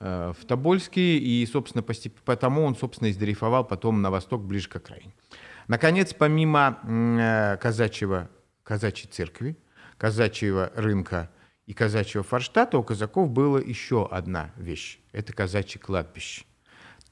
э, 0.00 0.34
в 0.38 0.44
Тобольске, 0.44 1.16
и, 1.16 1.46
собственно, 1.46 1.82
постеп... 1.82 2.20
потому 2.24 2.64
он, 2.64 2.76
собственно, 2.76 3.10
издрейфовал 3.10 3.64
потом 3.64 4.02
на 4.02 4.10
восток, 4.10 4.42
ближе 4.42 4.68
к 4.68 4.76
окраине. 4.76 5.14
Наконец, 5.68 6.12
помимо 6.12 6.78
э, 6.86 7.56
казачьего, 7.56 8.28
казачьей 8.62 9.10
церкви, 9.10 9.56
казачьего 9.98 10.72
рынка 10.74 11.30
и 11.66 11.72
казачьего 11.72 12.22
форштата 12.22 12.78
у 12.78 12.82
казаков 12.82 13.30
была 13.30 13.60
еще 13.60 14.06
одна 14.10 14.50
вещь. 14.56 14.98
Это 15.12 15.32
казачье 15.32 15.80
кладбище. 15.80 16.44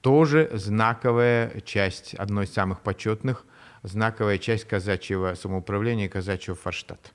Тоже 0.00 0.50
знаковая 0.52 1.60
часть, 1.60 2.14
одной 2.14 2.44
из 2.46 2.52
самых 2.52 2.80
почетных, 2.80 3.46
знаковая 3.82 4.38
часть 4.38 4.66
казачьего 4.66 5.34
самоуправления 5.34 6.08
казачьего 6.08 6.56
форштата. 6.56 7.10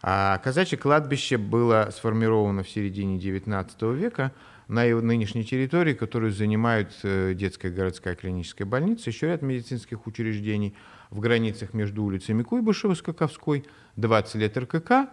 А 0.00 0.38
казачье 0.38 0.78
кладбище 0.78 1.36
было 1.36 1.90
сформировано 1.92 2.62
в 2.62 2.70
середине 2.70 3.18
XIX 3.18 3.94
века 3.94 4.32
на 4.68 4.84
его 4.84 5.00
нынешней 5.00 5.44
территории, 5.44 5.94
которую 5.94 6.30
занимают 6.30 6.92
э, 7.02 7.34
детская 7.34 7.70
городская 7.70 8.14
клиническая 8.14 8.66
больница, 8.66 9.10
еще 9.10 9.28
ряд 9.28 9.42
медицинских 9.42 10.06
учреждений 10.06 10.76
в 11.10 11.20
границах 11.20 11.74
между 11.74 12.02
улицами 12.04 12.42
Куйбышева 12.42 12.94
с 12.94 13.02
Каковской, 13.02 13.64
20 13.96 14.34
лет 14.36 14.56
РКК, 14.56 15.10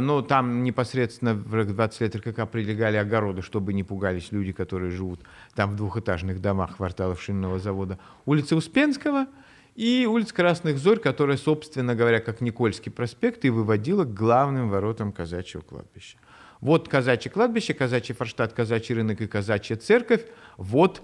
но 0.00 0.22
там 0.22 0.62
непосредственно 0.62 1.34
в 1.34 1.64
20 1.64 2.00
лет 2.00 2.16
РКК 2.16 2.48
прилегали 2.48 2.96
огороды, 2.96 3.42
чтобы 3.42 3.72
не 3.72 3.82
пугались 3.82 4.30
люди, 4.30 4.52
которые 4.52 4.90
живут 4.90 5.20
там 5.54 5.70
в 5.70 5.76
двухэтажных 5.76 6.40
домах 6.40 6.76
кварталов 6.76 7.20
шинного 7.20 7.58
завода. 7.58 7.98
Улица 8.24 8.56
Успенского 8.56 9.26
и 9.74 10.06
улица 10.08 10.34
Красных 10.34 10.78
Зорь, 10.78 10.98
которая, 10.98 11.36
собственно 11.36 11.94
говоря, 11.94 12.20
как 12.20 12.40
Никольский 12.40 12.92
проспект, 12.92 13.44
и 13.44 13.50
выводила 13.50 14.04
к 14.04 14.14
главным 14.14 14.70
воротам 14.70 15.12
казачьего 15.12 15.62
кладбища. 15.62 16.18
Вот 16.60 16.88
казачье 16.88 17.30
кладбище, 17.30 17.74
казачий 17.74 18.14
форштадт, 18.14 18.52
казачий 18.52 18.94
рынок 18.94 19.20
и 19.20 19.26
казачья 19.26 19.76
церковь. 19.76 20.24
Вот 20.56 21.02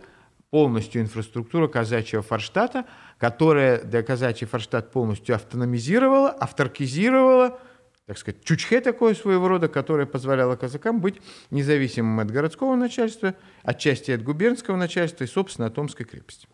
полностью 0.51 1.03
инфраструктура 1.03 1.69
казачьего 1.69 2.23
форштата, 2.23 2.87
которая 3.19 3.83
для 3.83 4.03
казачий 4.03 4.47
форштадт 4.47 4.91
полностью 4.91 5.35
автономизировала, 5.35 6.31
авторкизировала, 6.31 7.61
так 8.07 8.17
сказать, 8.17 8.43
чучхе 8.43 8.81
такое 8.81 9.15
своего 9.15 9.49
рода, 9.49 9.69
которое 9.69 10.07
позволяло 10.07 10.57
казакам 10.57 11.01
быть 11.01 11.21
независимым 11.51 12.21
от 12.21 12.31
городского 12.31 12.75
начальства, 12.75 13.35
отчасти 13.63 14.13
от 14.13 14.23
губернского 14.23 14.77
начальства 14.77 15.25
и, 15.25 15.27
собственно, 15.27 15.67
от 15.67 15.79
Омской 15.79 16.07
крепости. 16.07 16.49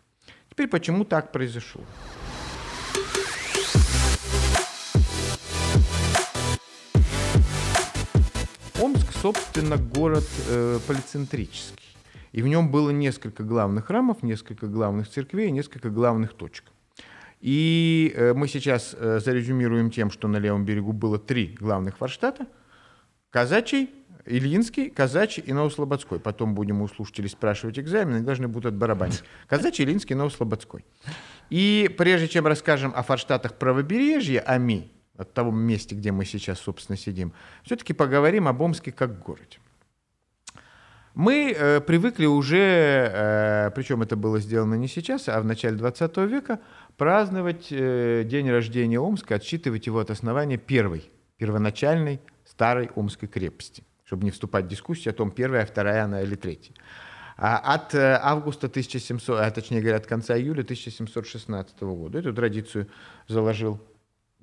Теперь 0.49 0.67
почему 0.67 1.05
так 1.05 1.31
произошло? 1.31 1.81
Омск, 8.81 9.13
собственно, 9.21 9.77
город 9.77 10.25
э, 10.49 10.79
полицентрический. 10.85 11.84
И 12.35 12.41
в 12.41 12.47
нем 12.49 12.69
было 12.69 12.89
несколько 12.89 13.43
главных 13.43 13.85
храмов, 13.85 14.21
несколько 14.21 14.67
главных 14.67 15.07
церквей, 15.07 15.51
несколько 15.51 15.89
главных 15.89 16.33
точек. 16.33 16.65
И 17.39 18.11
э, 18.13 18.33
мы 18.33 18.49
сейчас 18.49 18.93
э, 18.93 19.21
зарезюмируем 19.23 19.89
тем, 19.89 20.11
что 20.11 20.27
на 20.27 20.35
левом 20.35 20.65
берегу 20.65 20.91
было 20.91 21.17
три 21.17 21.55
главных 21.57 21.95
форштата. 21.95 22.45
Казачий, 23.29 23.89
Ильинский, 24.25 24.89
Казачий 24.89 25.43
и 25.43 25.53
Новослободской. 25.53 26.19
Потом 26.19 26.55
будем 26.55 26.81
у 26.81 26.89
слушателей 26.89 27.29
спрашивать 27.29 27.79
экзамены, 27.79 28.19
должны 28.19 28.49
будут 28.49 28.73
отбарабанить. 28.73 29.23
Казачий, 29.47 29.85
Ильинский, 29.85 30.13
Новослободской. 30.15 30.83
И 31.49 31.89
прежде 31.97 32.27
чем 32.27 32.47
расскажем 32.47 32.91
о 32.93 33.03
форштатах 33.03 33.53
правобережья, 33.53 34.41
о 34.41 34.57
МИ, 34.57 34.91
от 35.15 35.33
того 35.33 35.51
месте, 35.51 35.95
где 35.95 36.11
мы 36.11 36.25
сейчас, 36.25 36.59
собственно, 36.59 36.97
сидим, 36.97 37.31
все-таки 37.63 37.93
поговорим 37.93 38.49
об 38.49 38.59
Омске 38.59 38.91
как 38.91 39.23
городе. 39.23 39.59
Мы 41.15 41.55
э, 41.55 41.79
привыкли 41.79 42.25
уже, 42.25 42.57
э, 42.59 43.71
причем 43.73 44.01
это 44.01 44.17
было 44.17 44.37
сделано 44.41 44.75
не 44.75 44.89
сейчас, 44.89 45.29
а 45.29 45.39
в 45.39 45.45
начале 45.45 45.77
20 45.77 46.17
века, 46.17 46.59
праздновать 46.97 47.67
э, 47.71 48.23
день 48.25 48.51
рождения 48.51 48.99
Омска, 48.99 49.35
отсчитывать 49.35 49.87
его 49.87 49.99
от 49.99 50.11
основания 50.11 50.57
первой, 50.57 51.09
первоначальной 51.37 52.19
старой 52.43 52.89
Омской 52.95 53.29
крепости, 53.29 53.85
чтобы 54.03 54.25
не 54.25 54.31
вступать 54.31 54.65
в 54.65 54.67
дискуссию 54.67 55.13
о 55.13 55.15
том, 55.15 55.31
первая, 55.31 55.63
а 55.63 55.65
вторая 55.65 56.03
она 56.03 56.21
или 56.21 56.35
третья. 56.35 56.73
А 57.37 57.59
от 57.59 57.95
э, 57.95 58.19
августа 58.21 58.67
1700, 58.67 59.39
а 59.39 59.49
точнее 59.51 59.79
говоря, 59.79 59.97
от 59.97 60.07
конца 60.07 60.37
июля 60.37 60.63
1716 60.63 61.79
года. 61.81 62.19
Эту 62.19 62.33
традицию 62.33 62.89
заложил 63.29 63.79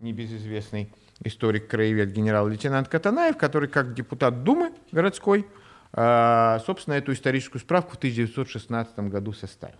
небезызвестный 0.01 0.91
историк-краевед 1.23 2.13
генерал-лейтенант 2.13 2.89
Катанаев, 2.89 3.37
который 3.37 3.69
как 3.69 3.93
депутат 3.93 4.43
Думы 4.43 4.73
городской, 4.91 5.47
собственно, 5.95 6.95
эту 6.95 7.13
историческую 7.13 7.61
справку 7.61 7.93
в 7.93 7.97
1916 7.97 8.99
году 9.11 9.33
составил. 9.33 9.77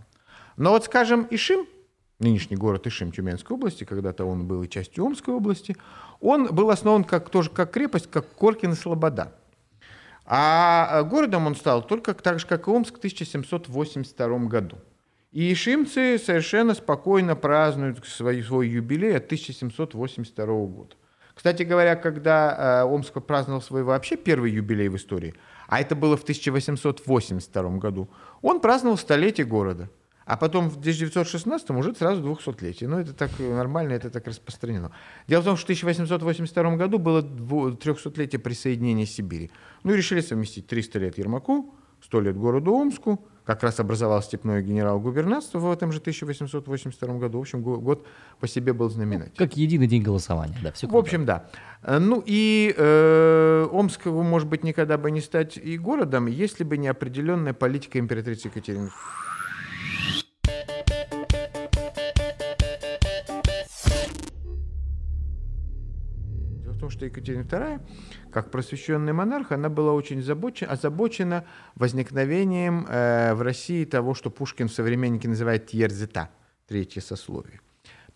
Но 0.57 0.71
вот, 0.71 0.85
скажем, 0.85 1.27
Ишим, 1.31 1.67
нынешний 2.19 2.57
город 2.57 2.87
Ишим 2.87 3.13
Тюменской 3.13 3.57
области, 3.57 3.85
когда-то 3.85 4.25
он 4.25 4.47
был 4.47 4.63
и 4.63 4.69
частью 4.69 5.05
Омской 5.05 5.35
области, 5.35 5.77
он 6.21 6.55
был 6.55 6.71
основан 6.71 7.05
как, 7.05 7.31
тоже 7.31 7.51
как 7.51 7.71
крепость, 7.73 8.11
как 8.11 8.27
Коркин 8.35 8.73
и 8.73 8.77
Слобода. 8.77 9.33
А 10.25 11.03
городом 11.03 11.47
он 11.47 11.57
стал 11.57 11.83
только 11.83 12.15
так 12.15 12.39
же, 12.39 12.47
как 12.47 12.69
и 12.69 12.71
Омск 12.71 12.95
в 12.95 12.99
1782 12.99 14.39
году. 14.47 14.79
И 15.33 15.53
ишимцы 15.53 16.19
совершенно 16.19 16.75
спокойно 16.75 17.35
празднуют 17.35 18.05
свой, 18.07 18.43
свой 18.43 18.69
юбилей 18.69 19.17
от 19.17 19.25
1782 19.25 20.47
года. 20.47 20.95
Кстати 21.35 21.63
говоря, 21.63 21.97
когда 21.97 22.83
э, 22.83 22.85
Омск 22.85 23.15
праздновал 23.23 23.63
свой 23.63 23.83
вообще 23.83 24.17
первый 24.17 24.53
юбилей 24.53 24.89
в 24.89 24.97
истории, 24.97 25.35
а 25.73 25.81
это 25.81 25.97
было 25.97 26.19
в 26.19 26.23
1882 26.23 27.63
году, 27.79 28.11
он 28.43 28.61
праздновал 28.61 28.99
столетие 28.99 29.47
города. 29.47 29.89
А 30.27 30.37
потом 30.37 30.69
в 30.69 30.77
1916 30.77 31.71
уже 31.71 31.95
сразу 31.95 32.23
200-летие. 32.23 32.89
Ну, 32.89 32.99
это 32.99 33.15
так 33.15 33.31
нормально, 33.39 33.95
это 33.95 34.11
так 34.11 34.27
распространено. 34.27 34.93
Дело 35.27 35.41
в 35.41 35.45
том, 35.47 35.57
что 35.57 35.73
в 35.73 35.77
1882 35.77 36.77
году 36.77 36.99
было 36.99 37.23
300-летие 37.23 38.39
присоединения 38.39 39.07
Сибири. 39.07 39.51
Ну 39.83 39.95
и 39.95 39.97
решили 39.97 40.21
совместить 40.21 40.67
300 40.67 40.99
лет 40.99 41.17
Ермаку, 41.17 41.75
100 42.03 42.21
лет 42.21 42.37
городу 42.37 42.75
Омску, 42.75 43.27
как 43.45 43.63
раз 43.63 43.81
образовал 43.81 44.23
степное 44.23 44.63
генерал-губернатство 44.63 45.59
в 45.59 45.71
этом 45.71 45.93
же 45.93 45.99
1882 45.99 47.15
году. 47.19 47.39
В 47.39 47.41
общем, 47.43 47.63
год 47.63 48.07
по 48.41 48.47
себе 48.47 48.73
был 48.73 48.89
знаменатель. 48.89 49.33
Как 49.37 49.57
единый 49.57 49.87
день 49.87 50.03
голосования, 50.03 50.57
да, 50.63 50.73
все 50.73 50.87
В 50.87 50.97
общем, 50.97 51.25
да. 51.25 51.47
Ну 51.87 52.23
и 52.25 52.75
э, 52.77 53.69
Омск, 53.71 54.07
может 54.07 54.49
быть, 54.49 54.63
никогда 54.63 54.99
бы 54.99 55.11
не 55.11 55.21
стать 55.21 55.57
и 55.57 55.77
городом, 55.79 56.27
если 56.27 56.65
бы 56.65 56.77
не 56.77 56.89
определенная 56.89 57.55
политика 57.55 57.99
императрицы 57.99 58.49
Екатерины. 58.49 58.91
что 66.93 67.07
Екатерина 67.07 67.43
II, 67.43 67.81
как 68.33 68.51
просвещенный 68.51 69.13
монарх, 69.13 69.53
она 69.53 69.69
была 69.69 69.93
очень 69.93 70.21
озабочена, 70.21 70.73
озабочена 70.73 71.45
возникновением 71.77 72.87
э, 72.89 73.35
в 73.35 73.43
России 73.43 73.85
того, 73.85 74.15
что 74.15 74.31
Пушкин 74.31 74.69
в 74.69 74.73
«Современнике» 74.73 75.29
называет 75.29 75.67
«тьерзета», 75.67 76.31
третье 76.67 77.01
сословие. 77.01 77.61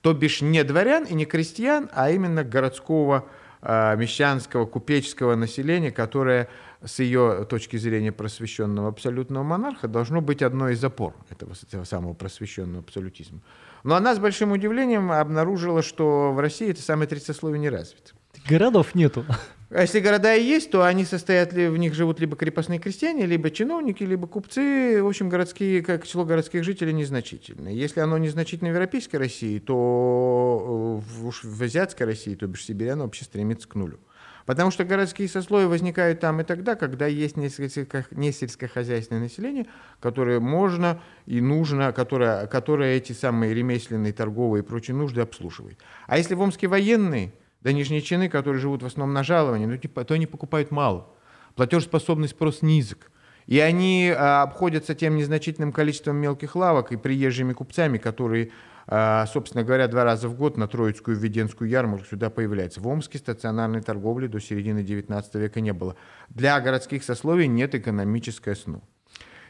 То 0.01 0.15
бишь 0.15 0.41
не 0.41 0.65
дворян 0.65 1.05
и 1.05 1.15
не 1.15 1.25
крестьян, 1.25 1.89
а 1.93 2.11
именно 2.11 2.45
городского, 2.45 3.29
э, 3.63 3.97
мещанского, 3.97 4.67
купеческого 4.67 5.35
населения, 5.35 5.91
которое 5.91 6.49
с 6.85 6.99
ее 6.99 7.47
точки 7.49 7.77
зрения 7.77 8.13
просвещенного 8.13 8.89
абсолютного 8.89 9.43
монарха 9.43 9.89
должно 9.89 10.21
быть 10.21 10.43
одной 10.43 10.75
из 10.75 10.85
опор 10.85 11.15
этого, 11.31 11.55
этого 11.67 11.85
самого 11.85 12.15
просвещенного 12.15 12.81
абсолютизма. 12.81 13.41
Но 13.85 13.95
она 13.95 14.15
с 14.15 14.19
большим 14.19 14.53
удивлением 14.53 15.13
обнаружила, 15.13 15.83
что 15.83 16.33
в 16.33 16.41
России 16.41 16.71
это 16.71 16.83
самое 16.83 17.09
третье 17.09 17.27
сословие 17.27 17.61
не 17.61 17.71
развито. 17.71 18.13
Городов 18.49 18.95
нету. 18.95 19.25
А 19.69 19.81
если 19.81 19.99
города 19.99 20.33
и 20.33 20.45
есть, 20.45 20.71
то 20.71 20.85
они 20.85 21.05
состоят, 21.05 21.53
в 21.53 21.77
них 21.77 21.93
живут 21.93 22.21
либо 22.21 22.37
крепостные 22.37 22.79
крестьяне, 22.79 23.27
либо 23.27 23.51
чиновники, 23.51 24.05
либо 24.05 24.29
купцы. 24.29 25.03
В 25.03 25.09
общем, 25.09 25.29
городские, 25.29 25.83
как 25.83 26.07
число 26.07 26.25
городских 26.25 26.63
жителей 26.63 26.93
незначительно. 26.93 27.69
Если 27.69 27.99
оно 27.99 28.17
незначительно 28.17 28.71
в 28.71 28.75
Европейской 28.75 29.17
России, 29.17 29.59
то 29.59 31.03
э, 31.21 31.27
уж 31.27 31.43
в 31.43 31.61
Азиатской 31.61 32.07
России, 32.07 32.37
то 32.37 32.47
бишь 32.47 32.65
Сибирь, 32.65 32.91
оно 32.91 33.05
вообще 33.05 33.25
стремится 33.25 33.67
к 33.69 33.75
нулю. 33.75 33.99
Потому 34.45 34.71
что 34.71 34.85
городские 34.85 35.29
сословия 35.29 35.67
возникают 35.67 36.21
там 36.21 36.41
и 36.41 36.45
тогда, 36.45 36.77
когда 36.77 37.09
есть 37.09 37.37
не 37.37 37.49
сельскохозяйственное 37.51 39.23
население, 39.23 39.67
которое 39.99 40.39
можно 40.39 41.03
и 41.27 41.41
нужно, 41.41 41.93
которое, 41.93 42.47
которое 42.47 42.97
эти 42.97 43.13
самые 43.13 43.53
ремесленные, 43.53 44.13
торговые 44.13 44.63
и 44.63 44.65
прочие 44.65 44.97
нужды 44.97 45.23
обслуживает. 45.23 45.81
А 46.07 46.19
если 46.19 46.35
в 46.35 46.41
Омске 46.41 46.69
военные– 46.69 47.33
да 47.61 47.73
нижние 47.73 48.03
чины, 48.03 48.29
которые 48.29 48.61
живут 48.61 48.83
в 48.83 48.87
основном 48.87 49.15
на 49.15 49.23
жаловании, 49.23 49.67
ну, 49.67 49.77
типа, 49.77 50.05
то 50.05 50.15
они 50.15 50.27
покупают 50.27 50.71
мало. 50.71 51.09
Платежеспособный 51.55 52.29
спрос 52.29 52.63
низок. 52.63 53.11
И 53.47 53.61
они 53.61 54.13
а, 54.15 54.43
обходятся 54.43 54.95
тем 54.95 55.17
незначительным 55.17 55.73
количеством 55.73 56.17
мелких 56.17 56.57
лавок 56.57 56.93
и 56.93 56.97
приезжими 56.97 57.53
купцами, 57.53 57.99
которые, 57.99 58.51
а, 58.87 59.25
собственно 59.27 59.63
говоря, 59.63 59.87
два 59.87 60.05
раза 60.05 60.29
в 60.29 60.35
год 60.35 60.57
на 60.57 60.67
Троицкую 60.67 61.17
Введенскую 61.17 61.71
ярмарку 61.71 62.07
сюда 62.07 62.29
появляются. 62.29 62.81
В 62.81 62.89
Омске 62.89 63.19
стационарной 63.19 63.83
торговли 63.83 64.27
до 64.27 64.41
середины 64.41 64.81
XIX 64.81 65.25
века 65.35 65.61
не 65.61 65.73
было. 65.73 65.97
Для 66.29 66.61
городских 66.61 67.05
сословий 67.05 67.47
нет 67.47 67.75
экономической 67.75 68.55
основы. 68.55 68.83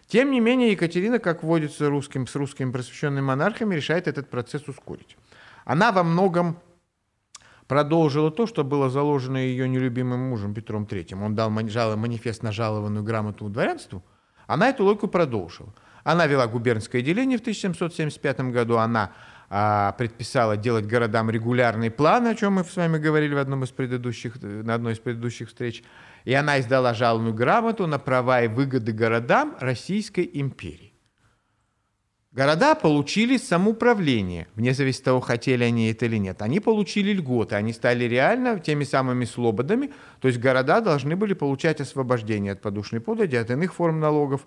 Тем 0.06 0.30
не 0.30 0.40
менее, 0.40 0.72
Екатерина, 0.72 1.18
как 1.18 1.42
водится 1.42 1.88
русским, 1.88 2.26
с 2.26 2.36
русскими 2.36 2.70
просвещенными 2.70 3.24
монархами, 3.24 3.74
решает 3.74 4.06
этот 4.06 4.30
процесс 4.30 4.68
ускорить. 4.68 5.16
Она 5.64 5.90
во 5.90 6.04
многом 6.04 6.60
продолжила 7.68 8.30
то, 8.30 8.46
что 8.46 8.64
было 8.64 8.90
заложено 8.90 9.36
ее 9.36 9.68
нелюбимым 9.68 10.28
мужем 10.28 10.54
Петром 10.54 10.84
III. 10.84 11.24
Он 11.24 11.34
дал 11.34 11.50
манифест 11.50 12.42
на 12.42 12.52
жалованную 12.52 13.04
грамоту 13.04 13.48
дворянству, 13.48 14.04
она 14.46 14.68
эту 14.68 14.84
логику 14.84 15.08
продолжила. 15.08 15.72
Она 16.04 16.26
вела 16.26 16.46
губернское 16.46 17.02
деление 17.02 17.36
в 17.36 17.40
1775 17.40 18.40
году, 18.52 18.76
она 18.76 19.12
а, 19.50 19.92
предписала 19.92 20.56
делать 20.56 20.86
городам 20.86 21.30
регулярный 21.30 21.90
план, 21.90 22.26
о 22.26 22.34
чем 22.34 22.54
мы 22.54 22.64
с 22.64 22.76
вами 22.76 22.98
говорили 22.98 23.34
в 23.34 23.38
одном 23.38 23.64
из 23.64 23.70
предыдущих, 23.70 24.40
на 24.40 24.74
одной 24.74 24.92
из 24.92 25.00
предыдущих 25.00 25.48
встреч. 25.48 25.82
И 26.24 26.32
она 26.32 26.60
издала 26.60 26.94
жалобную 26.94 27.34
грамоту 27.34 27.86
на 27.86 27.98
права 27.98 28.42
и 28.42 28.48
выгоды 28.48 28.92
городам 28.92 29.56
Российской 29.60 30.30
империи. 30.32 30.95
Города 32.36 32.74
получили 32.74 33.38
самоуправление, 33.38 34.46
вне 34.56 34.74
зависимости 34.74 35.00
от 35.00 35.04
того, 35.06 35.20
хотели 35.20 35.64
они 35.64 35.88
это 35.90 36.04
или 36.04 36.18
нет. 36.18 36.42
Они 36.42 36.60
получили 36.60 37.14
льготы, 37.14 37.54
они 37.54 37.72
стали 37.72 38.04
реально 38.04 38.60
теми 38.60 38.84
самыми 38.84 39.24
слободами, 39.24 39.90
то 40.20 40.28
есть 40.28 40.38
города 40.38 40.82
должны 40.82 41.16
были 41.16 41.32
получать 41.32 41.80
освобождение 41.80 42.52
от 42.52 42.60
подушной 42.60 43.00
подати, 43.00 43.36
от 43.36 43.50
иных 43.50 43.72
форм 43.72 44.00
налогов. 44.00 44.42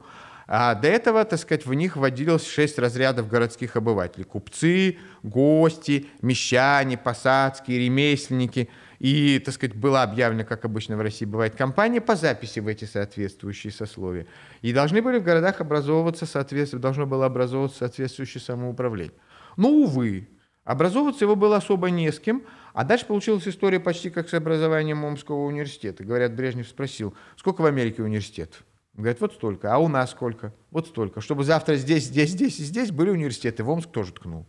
А 0.45 0.75
до 0.75 0.87
этого, 0.87 1.25
так 1.25 1.39
сказать, 1.39 1.65
в 1.65 1.73
них 1.73 1.95
вводилось 1.97 2.47
шесть 2.47 2.77
разрядов 2.77 3.27
городских 3.27 3.75
обывателей. 3.75 4.23
Купцы, 4.23 4.99
гости, 5.23 6.05
мещане, 6.21 6.95
посадские, 6.95 7.79
ремесленники– 7.79 8.69
и, 8.99 9.39
так 9.39 9.53
сказать, 9.53 9.75
была 9.75 10.03
объявлена, 10.03 10.43
как 10.43 10.65
обычно 10.65 10.97
в 10.97 11.01
России 11.01 11.25
бывает, 11.25 11.55
компания 11.55 12.01
по 12.01 12.15
записи 12.15 12.59
в 12.59 12.67
эти 12.67 12.85
соответствующие 12.85 13.71
сословия. 13.71 14.27
И 14.61 14.73
должны 14.73 15.01
были 15.01 15.19
в 15.19 15.23
городах 15.23 15.61
образовываться, 15.61 16.25
соответственно, 16.25 16.81
должно 16.81 17.07
было 17.07 17.25
образовываться 17.25 17.79
соответствующее 17.79 18.41
самоуправление. 18.41 19.13
Но, 19.55 19.69
увы, 19.69 20.27
образовываться 20.65 21.23
его 21.25 21.35
было 21.35 21.57
особо 21.57 21.89
не 21.89 22.11
с 22.11 22.19
кем, 22.19 22.43
а 22.73 22.83
дальше 22.83 23.05
получилась 23.05 23.47
история 23.47 23.79
почти 23.79 24.09
как 24.09 24.29
с 24.29 24.33
образованием 24.33 25.03
Омского 25.03 25.45
университета. 25.45 26.03
Говорят, 26.03 26.35
Брежнев 26.35 26.67
спросил, 26.67 27.15
сколько 27.37 27.61
в 27.61 27.65
Америке 27.65 28.03
университетов? 28.03 28.63
Говорят, 28.93 29.21
вот 29.21 29.33
столько. 29.33 29.73
А 29.73 29.77
у 29.77 29.87
нас 29.87 30.11
сколько? 30.11 30.53
Вот 30.71 30.87
столько. 30.87 31.21
Чтобы 31.21 31.45
завтра 31.45 31.75
здесь, 31.75 32.05
здесь, 32.05 32.31
здесь 32.31 32.59
и 32.59 32.63
здесь 32.63 32.91
были 32.91 33.09
университеты. 33.09 33.63
В 33.63 33.69
Омск 33.69 33.89
тоже 33.91 34.11
ткнул. 34.11 34.45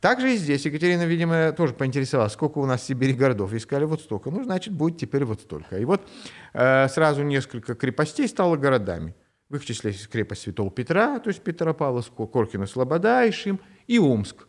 Также 0.00 0.32
и 0.32 0.36
здесь 0.36 0.64
Екатерина, 0.64 1.04
видимо, 1.04 1.52
тоже 1.52 1.74
поинтересовалась, 1.74 2.32
сколько 2.32 2.58
у 2.58 2.66
нас 2.66 2.80
в 2.80 2.84
Сибири 2.84 3.12
городов. 3.12 3.52
И 3.52 3.58
сказали, 3.58 3.84
вот 3.84 4.00
столько. 4.00 4.30
Ну, 4.30 4.42
значит, 4.44 4.72
будет 4.72 4.96
теперь 4.96 5.24
вот 5.24 5.42
столько. 5.42 5.78
И 5.78 5.84
вот 5.84 6.08
э, 6.54 6.88
сразу 6.88 7.22
несколько 7.22 7.74
крепостей 7.74 8.26
стало 8.26 8.56
городами. 8.56 9.14
В 9.50 9.56
их 9.56 9.64
числе 9.64 9.92
крепость 9.92 10.42
Святого 10.42 10.70
Петра, 10.70 11.18
то 11.18 11.28
есть 11.28 11.42
Петропавловск, 11.42 12.12
Коркина, 12.14 12.66
Слобода, 12.66 13.28
Ишим 13.28 13.60
и 13.88 13.98
Омск. 13.98 14.46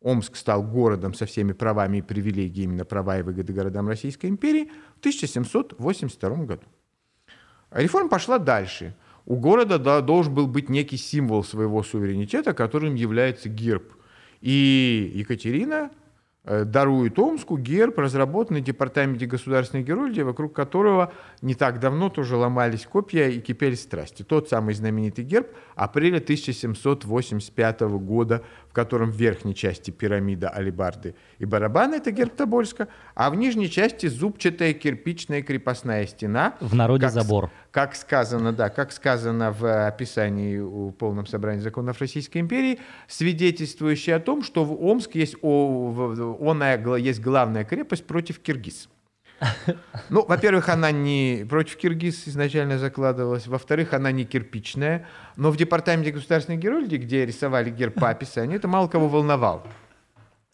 Омск 0.00 0.36
стал 0.36 0.62
городом 0.62 1.14
со 1.14 1.26
всеми 1.26 1.52
правами 1.52 1.98
и 1.98 2.02
привилегиями 2.02 2.74
на 2.74 2.84
права 2.84 3.18
и 3.18 3.22
выгоды 3.22 3.52
городам 3.52 3.88
Российской 3.88 4.26
империи 4.26 4.70
в 4.96 4.98
1782 4.98 6.30
году. 6.44 6.64
Реформа 7.70 8.08
пошла 8.08 8.38
дальше. 8.38 8.94
У 9.24 9.36
города 9.36 9.78
да, 9.78 10.00
должен 10.00 10.34
был 10.34 10.46
быть 10.46 10.68
некий 10.68 10.96
символ 10.96 11.42
своего 11.42 11.82
суверенитета, 11.82 12.52
которым 12.52 12.94
является 12.94 13.48
герб– 13.48 13.94
и 14.42 15.12
Екатерина 15.14 15.90
э, 16.44 16.64
дарует 16.64 17.16
Омску 17.18 17.56
герб, 17.56 17.96
разработанный 17.98 18.60
Департаменте 18.60 19.26
государственной 19.26 19.84
герольдии, 19.84 20.22
вокруг 20.22 20.52
которого 20.52 21.12
не 21.42 21.54
так 21.54 21.78
давно 21.78 22.10
тоже 22.10 22.36
ломались 22.36 22.84
копья 22.84 23.28
и 23.28 23.40
кипели 23.40 23.76
страсти. 23.76 24.24
Тот 24.24 24.48
самый 24.48 24.74
знаменитый 24.74 25.24
герб 25.24 25.46
апреля 25.76 26.16
1785 26.16 27.80
года, 27.80 28.42
в 28.72 28.74
котором 28.74 29.10
в 29.10 29.16
верхней 29.16 29.54
части 29.54 29.90
пирамида 29.90 30.48
алибарды 30.48 31.14
и 31.38 31.44
барабаны, 31.44 31.96
это 31.96 32.10
герб 32.10 32.34
Тобольска, 32.34 32.88
а 33.14 33.28
в 33.28 33.34
нижней 33.34 33.68
части 33.68 34.06
зубчатая 34.06 34.72
кирпичная 34.72 35.42
крепостная 35.42 36.06
стена. 36.06 36.54
В 36.60 36.74
народе 36.74 37.04
как, 37.04 37.12
забор. 37.12 37.50
Как 37.70 37.94
сказано, 37.94 38.54
да, 38.54 38.70
как 38.70 38.92
сказано 38.92 39.52
в 39.52 39.86
описании 39.86 40.56
у 40.56 40.90
полном 40.90 41.26
собрании 41.26 41.60
законов 41.60 42.00
Российской 42.00 42.38
империи, 42.38 42.80
свидетельствующее 43.08 44.16
о 44.16 44.20
том, 44.20 44.42
что 44.42 44.64
в 44.64 44.82
Омск 44.82 45.16
есть, 45.16 45.36
о, 45.42 46.38
оная, 46.40 46.82
есть 46.96 47.20
главная 47.20 47.64
крепость 47.64 48.06
против 48.06 48.38
киргиз. 48.38 48.88
Ну, 50.08 50.24
во-первых, 50.26 50.68
она 50.68 50.90
не 50.90 51.44
против 51.48 51.76
киргиз 51.76 52.28
изначально 52.28 52.78
закладывалась. 52.78 53.46
Во-вторых, 53.46 53.92
она 53.92 54.12
не 54.12 54.24
кирпичная. 54.24 55.06
Но 55.36 55.50
в 55.50 55.56
департаменте 55.56 56.12
государственной 56.12 56.58
герольдии, 56.58 56.96
где 56.96 57.26
рисовали 57.26 57.70
герб 57.70 57.94
по 57.94 58.10
описанию, 58.10 58.56
это 58.56 58.68
мало 58.68 58.88
кого 58.88 59.08
волновало. 59.08 59.62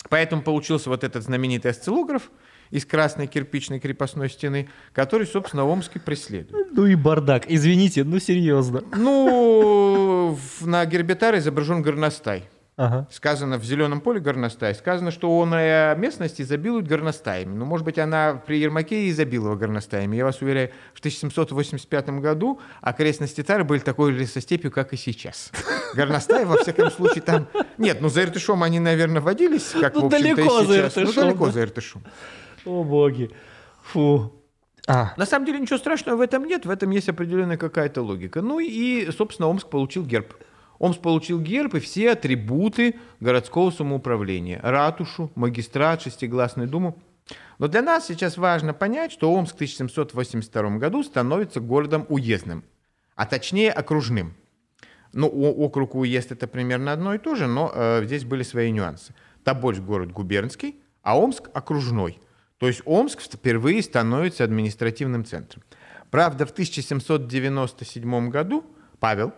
Поэтому 0.08 0.42
получился 0.42 0.88
вот 0.88 1.04
этот 1.04 1.24
знаменитый 1.24 1.70
осциллограф 1.70 2.30
из 2.70 2.84
красной 2.84 3.26
кирпичной 3.26 3.80
крепостной 3.80 4.30
стены, 4.30 4.68
который, 4.92 5.26
собственно, 5.26 5.64
Омский 5.64 6.00
преследует. 6.00 6.68
Ну 6.72 6.86
и 6.86 6.94
бардак. 6.94 7.44
Извините, 7.48 8.04
ну 8.04 8.18
серьезно. 8.18 8.82
Ну, 8.94 10.38
на 10.60 10.84
гербетаре 10.86 11.38
изображен 11.38 11.82
горностай. 11.82 12.44
Ага. 12.78 13.08
Сказано 13.10 13.58
в 13.58 13.64
зеленом 13.64 14.00
поле 14.00 14.20
горностай. 14.20 14.72
Сказано, 14.72 15.10
что 15.10 15.36
он 15.36 15.50
местность 15.50 16.40
изобилует 16.40 16.86
горностаями. 16.86 17.52
Ну, 17.52 17.64
может 17.64 17.84
быть, 17.84 17.98
она 17.98 18.40
при 18.46 18.60
Ермаке 18.60 19.10
изобиловала 19.10 19.56
горностаями. 19.56 20.14
Я 20.14 20.24
вас 20.24 20.40
уверяю, 20.40 20.70
в 20.94 21.00
1785 21.00 22.10
году 22.20 22.60
окрестности 22.80 23.42
Тары 23.42 23.64
были 23.64 23.80
такой 23.80 24.12
лесостепью, 24.12 24.70
как 24.70 24.92
и 24.92 24.96
сейчас. 24.96 25.50
Горностаи, 25.94 26.44
во 26.44 26.56
всяком 26.56 26.92
случае, 26.92 27.22
там... 27.22 27.48
Нет, 27.78 28.00
ну 28.00 28.08
за 28.08 28.22
Иртышом 28.22 28.62
они, 28.62 28.78
наверное, 28.78 29.20
водились, 29.20 29.74
как, 29.80 29.96
ну, 29.96 30.02
в 30.02 30.14
общем-то, 30.14 30.40
и 30.40 30.44
сейчас. 30.44 30.94
За 30.94 31.00
ну, 31.00 31.12
далеко 31.12 31.46
да. 31.46 31.52
за 31.52 31.62
Иртышом. 31.62 32.04
О, 32.64 32.84
боги. 32.84 33.32
Фу. 33.86 34.32
А. 34.86 35.14
На 35.16 35.26
самом 35.26 35.46
деле 35.46 35.58
ничего 35.58 35.78
страшного 35.78 36.18
в 36.18 36.20
этом 36.20 36.44
нет, 36.44 36.64
в 36.64 36.70
этом 36.70 36.90
есть 36.90 37.08
определенная 37.08 37.56
какая-то 37.56 38.02
логика. 38.02 38.40
Ну 38.40 38.60
и, 38.60 39.10
собственно, 39.10 39.48
Омск 39.48 39.68
получил 39.68 40.04
герб. 40.04 40.32
Омск 40.78 41.00
получил 41.00 41.40
герб 41.40 41.74
и 41.74 41.80
все 41.80 42.12
атрибуты 42.12 42.96
городского 43.20 43.70
самоуправления. 43.70 44.60
Ратушу, 44.62 45.30
магистрат, 45.34 46.02
шестигласную 46.02 46.68
думу. 46.68 46.98
Но 47.58 47.68
для 47.68 47.82
нас 47.82 48.06
сейчас 48.06 48.36
важно 48.38 48.72
понять, 48.72 49.12
что 49.12 49.32
Омск 49.32 49.52
в 49.52 49.56
1782 49.56 50.78
году 50.78 51.02
становится 51.02 51.60
городом 51.60 52.06
уездным, 52.08 52.64
а 53.16 53.26
точнее 53.26 53.72
окружным. 53.72 54.34
Ну, 55.12 55.26
округ 55.26 55.94
и 55.94 55.98
уезд 55.98 56.32
это 56.32 56.46
примерно 56.46 56.92
одно 56.92 57.14
и 57.14 57.18
то 57.18 57.34
же, 57.34 57.46
но 57.46 57.72
э, 57.74 58.04
здесь 58.04 58.24
были 58.24 58.42
свои 58.42 58.70
нюансы. 58.70 59.14
Тобольск 59.42 59.80
город 59.80 60.12
губернский, 60.12 60.80
а 61.02 61.18
Омск 61.18 61.48
окружной. 61.54 62.20
То 62.58 62.66
есть 62.66 62.82
Омск 62.84 63.20
впервые 63.20 63.82
становится 63.82 64.44
административным 64.44 65.24
центром. 65.24 65.62
Правда, 66.10 66.46
в 66.46 66.50
1797 66.50 68.28
году 68.30 68.64
Павел, 69.00 69.32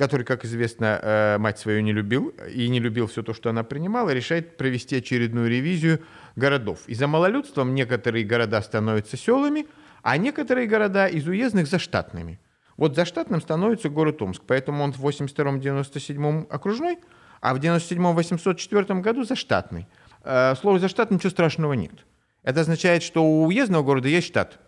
который, 0.00 0.22
как 0.22 0.46
известно, 0.46 0.98
э, 1.02 1.36
мать 1.36 1.58
свою 1.58 1.82
не 1.82 1.92
любил 1.92 2.32
и 2.50 2.70
не 2.70 2.80
любил 2.80 3.06
все 3.06 3.22
то, 3.22 3.34
что 3.34 3.50
она 3.50 3.64
принимала, 3.64 4.08
решает 4.08 4.56
провести 4.56 4.96
очередную 4.96 5.50
ревизию 5.50 6.00
городов. 6.36 6.78
И 6.86 6.94
за 6.94 7.06
малолюдством 7.06 7.74
некоторые 7.74 8.24
города 8.24 8.62
становятся 8.62 9.18
селами, 9.18 9.66
а 10.02 10.16
некоторые 10.16 10.66
города 10.66 11.06
из 11.06 11.28
уездных 11.28 11.66
заштатными. 11.66 12.40
Вот 12.78 12.96
заштатным 12.96 13.42
становится 13.42 13.90
город 13.90 14.22
Омск, 14.22 14.42
поэтому 14.46 14.84
он 14.84 14.94
в 14.94 15.06
82-97 15.06 16.48
окружной, 16.48 16.98
а 17.42 17.52
в 17.52 17.58
97-804 17.58 19.02
году 19.02 19.24
заштатный. 19.24 19.86
Э, 20.24 20.54
слово 20.58 20.78
заштат 20.78 21.10
ничего 21.10 21.28
страшного 21.28 21.74
нет. 21.74 22.06
Это 22.42 22.62
означает, 22.62 23.02
что 23.02 23.22
у 23.22 23.44
уездного 23.44 23.82
города 23.82 24.08
есть 24.08 24.28
штат, 24.28 24.60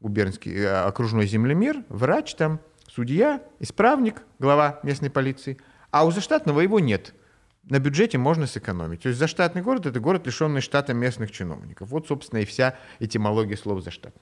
губернский 0.00 0.54
э, 0.54 0.68
окружной 0.68 1.26
землемер, 1.26 1.84
врач 1.88 2.34
там, 2.34 2.60
судья, 2.98 3.40
исправник, 3.60 4.22
глава 4.40 4.80
местной 4.82 5.08
полиции, 5.08 5.56
а 5.92 6.04
у 6.04 6.10
заштатного 6.10 6.58
его 6.58 6.80
нет. 6.80 7.14
На 7.62 7.78
бюджете 7.78 8.18
можно 8.18 8.48
сэкономить. 8.48 9.02
То 9.02 9.10
есть 9.10 9.20
заштатный 9.20 9.62
город– 9.62 9.86
это 9.86 10.00
город, 10.00 10.26
лишенный 10.26 10.60
штата 10.60 10.94
местных 10.94 11.30
чиновников. 11.30 11.90
Вот, 11.90 12.08
собственно, 12.08 12.40
и 12.40 12.44
вся 12.44 12.74
этимология 12.98 13.56
слова 13.56 13.80
«заштат». 13.80 14.16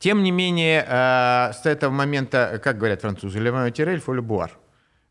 Тем 0.00 0.24
не 0.24 0.32
менее, 0.32 0.84
э, 0.84 1.52
с 1.52 1.64
этого 1.64 1.92
момента, 1.92 2.60
как 2.64 2.76
говорят 2.76 3.02
французы, 3.02 3.38
«le 3.38 3.70
тирель 3.70 4.00
фоль 4.00 4.20
буар». 4.20 4.50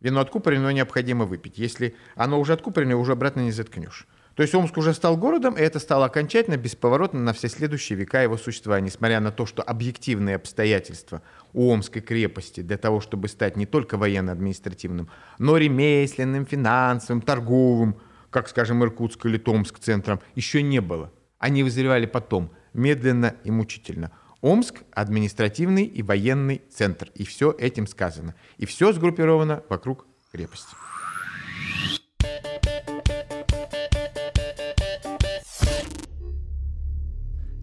Вино 0.02 0.20
откупорено, 0.20 0.74
необходимо 0.74 1.24
выпить. 1.24 1.58
Если 1.58 1.96
оно 2.16 2.42
уже 2.42 2.52
откупорено, 2.52 2.98
уже 2.98 3.14
обратно 3.14 3.40
не 3.40 3.54
заткнешь. 3.54 4.06
То 4.36 4.42
есть 4.42 4.56
Омск 4.56 4.78
уже 4.78 4.94
стал 4.94 5.16
городом, 5.16 5.56
и 5.56 5.62
это 5.62 5.78
стало 5.78 6.06
окончательно 6.06 6.58
бесповоротно 6.58 7.20
на 7.20 7.34
все 7.34 7.48
следующие 7.50 7.98
века 7.98 8.24
его 8.24 8.38
существования, 8.38 8.88
несмотря 8.88 9.20
на 9.20 9.32
то, 9.32 9.46
что 9.46 9.62
объективные 9.62 10.38
обстоятельства 10.38 11.22
у 11.54 11.72
Омской 11.72 12.02
крепости 12.02 12.62
для 12.62 12.78
того, 12.78 13.00
чтобы 13.00 13.28
стать 13.28 13.58
не 13.58 13.68
только 13.68 13.96
военно-административным, 13.96 15.08
но 15.38 15.58
ремесленным, 15.58 16.48
финансовым, 16.48 17.22
торговым, 17.22 18.00
как, 18.32 18.50
скажем, 18.50 18.84
Иркутск 18.84 19.24
или 19.28 19.38
Томск 19.38 19.78
центром, 19.78 20.20
еще 20.34 20.64
не 20.64 20.82
было. 20.82 21.12
Они 21.38 21.62
вызревали 21.62 22.08
потом, 22.08 22.52
медленно 22.74 23.36
и 23.44 23.52
мучительно. 23.52 24.12
Омск– 24.42 24.82
административный 24.92 25.86
и 25.86 26.02
военный 26.02 26.64
центр, 26.74 27.10
и 27.14 27.24
все 27.24 27.56
этим 27.58 27.86
сказано. 27.86 28.34
И 28.58 28.66
все 28.66 28.92
сгруппировано 28.92 29.64
вокруг 29.70 30.08
крепости. 30.32 30.76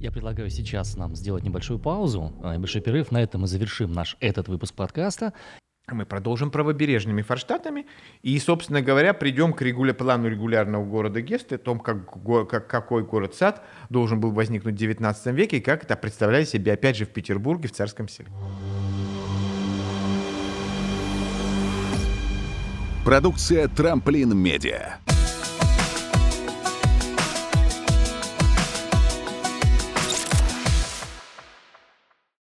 Я 0.01 0.11
предлагаю 0.11 0.49
сейчас 0.49 0.97
нам 0.97 1.15
сделать 1.15 1.45
небольшую 1.45 1.79
паузу, 1.79 2.33
э, 2.43 2.55
небольшой 2.55 2.81
перерыв. 2.81 3.13
На 3.13 3.23
этом 3.23 3.43
мы 3.43 3.47
завершим 3.47 3.93
наш 3.93 4.17
этот 4.21 4.49
выпуск 4.49 4.75
подкаста. 4.75 5.35
мы 5.93 6.07
продолжим 6.07 6.51
правобережными 6.51 7.21
форштатами 7.21 7.87
и, 8.23 8.39
собственно 8.39 8.81
говоря, 8.81 9.13
придем 9.13 9.53
к 9.53 9.61
регуля... 9.61 9.93
плану 9.93 10.29
регулярного 10.29 10.87
города 10.87 11.21
Гесты, 11.21 11.57
о 11.57 11.59
том, 11.59 11.81
как, 11.81 12.09
как, 12.49 12.67
какой 12.67 13.05
город-сад 13.05 13.63
должен 13.91 14.21
был 14.21 14.31
возникнуть 14.31 14.75
в 14.75 14.79
19 14.79 15.35
веке 15.35 15.59
и 15.59 15.61
как 15.61 15.85
это 15.85 15.97
представляли 15.97 16.45
себе, 16.45 16.73
опять 16.73 16.97
же, 16.97 17.05
в 17.05 17.11
Петербурге, 17.11 17.69
в 17.69 17.73
Царском 17.73 18.09
селе. 18.09 18.31
Продукция 23.05 23.69
«Трамплин 23.69 24.35
Медиа». 24.35 24.99